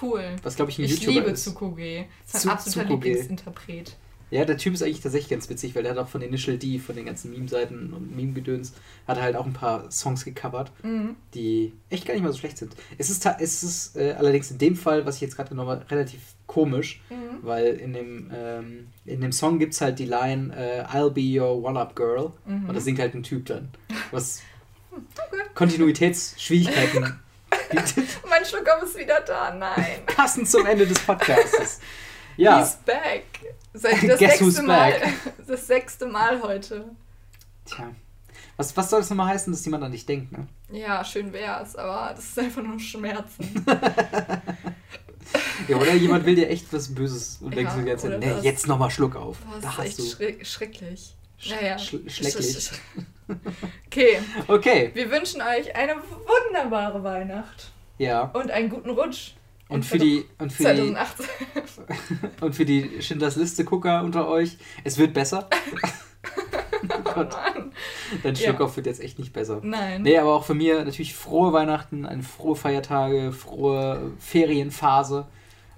[0.02, 0.36] Cool.
[0.42, 1.44] Was glaube ich ein Ich YouTuber liebe ist.
[1.44, 2.06] Tsukuge.
[2.26, 2.90] Das ist mein absoluter.
[2.90, 3.96] Lieblingsinterpret.
[4.30, 6.78] Ja, der Typ ist eigentlich tatsächlich ganz witzig, weil der hat auch von Initial D,
[6.80, 8.72] von den ganzen Meme-Seiten und Meme-Gedöns,
[9.06, 11.14] hat er halt auch ein paar Songs gecovert, Mhm.
[11.34, 12.74] die echt gar nicht mal so schlecht sind.
[12.98, 15.88] Es ist, es ist äh, allerdings in dem Fall, was ich jetzt gerade genommen habe,
[15.90, 17.14] relativ komisch, Mhm.
[17.42, 21.40] weil in dem, ähm, in dem Song gibt es halt die Line äh, I'll be
[21.40, 22.68] your one-up-girl Mhm.
[22.68, 23.68] und das singt halt ein Typ dann,
[24.10, 24.42] was
[25.54, 27.18] Kontinuitätsschwierigkeiten
[27.70, 28.08] bietet.
[28.28, 29.54] Mein Schluckauf ist wieder da.
[29.54, 29.84] Nein.
[30.06, 31.80] Passend zum Ende des Podcasts.
[32.36, 33.24] Ja, He's back.
[33.78, 34.94] Seit das Guess who's sechste Mal.
[35.46, 36.84] Das sechste Mal heute.
[37.64, 37.90] tja.
[38.56, 40.46] Was, was soll das nochmal heißen, dass jemand an dich denkt, ne?
[40.72, 43.64] Ja, schön wär's, aber das ist einfach nur Schmerzen.
[45.68, 48.20] Ja, oder jemand will dir echt was Böses und Ja, denkst du die ganze Zeit,
[48.20, 49.38] nee, jetzt nochmal Schluck auf.
[49.40, 50.02] Boah, das da ist hast echt du.
[50.04, 51.14] schreck schrecklich.
[51.40, 51.76] Sch- Naja.
[51.76, 52.46] sch- schrecklich.
[52.46, 53.36] Sch- sch-
[53.86, 58.22] Okay, Okay, wir wünschen euch eine wunderbare Weihnacht ja.
[58.34, 59.32] und einen guten Rutsch.
[59.68, 61.26] Und für die, und für die, 2018.
[62.40, 65.48] und für die Schindlers Liste-Gucker unter euch, es wird besser.
[66.88, 67.36] oh Gott,
[68.22, 68.36] dein Ja.
[68.36, 69.60] Schluckauf wird jetzt echt nicht besser.
[69.62, 70.02] Nein.
[70.02, 75.26] Nee, aber auch für mir natürlich frohe Weihnachten, eine frohe Feiertage, frohe Ferienphase.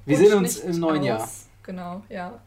[0.05, 1.07] Wir sehen uns im neuen aus.
[1.07, 1.29] Jahr.
[1.63, 2.41] Genau, ja.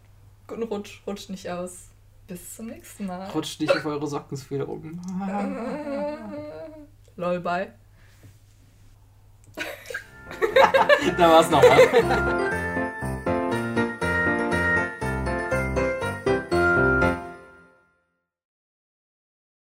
[0.47, 1.87] Guten Rutsch, rutsch nicht aus.
[2.27, 3.29] Bis zum nächsten Mal.
[3.31, 4.99] Rutscht nicht auf eure Sockensfederung.
[7.15, 7.73] Lol, bye.
[11.17, 11.63] det var snart.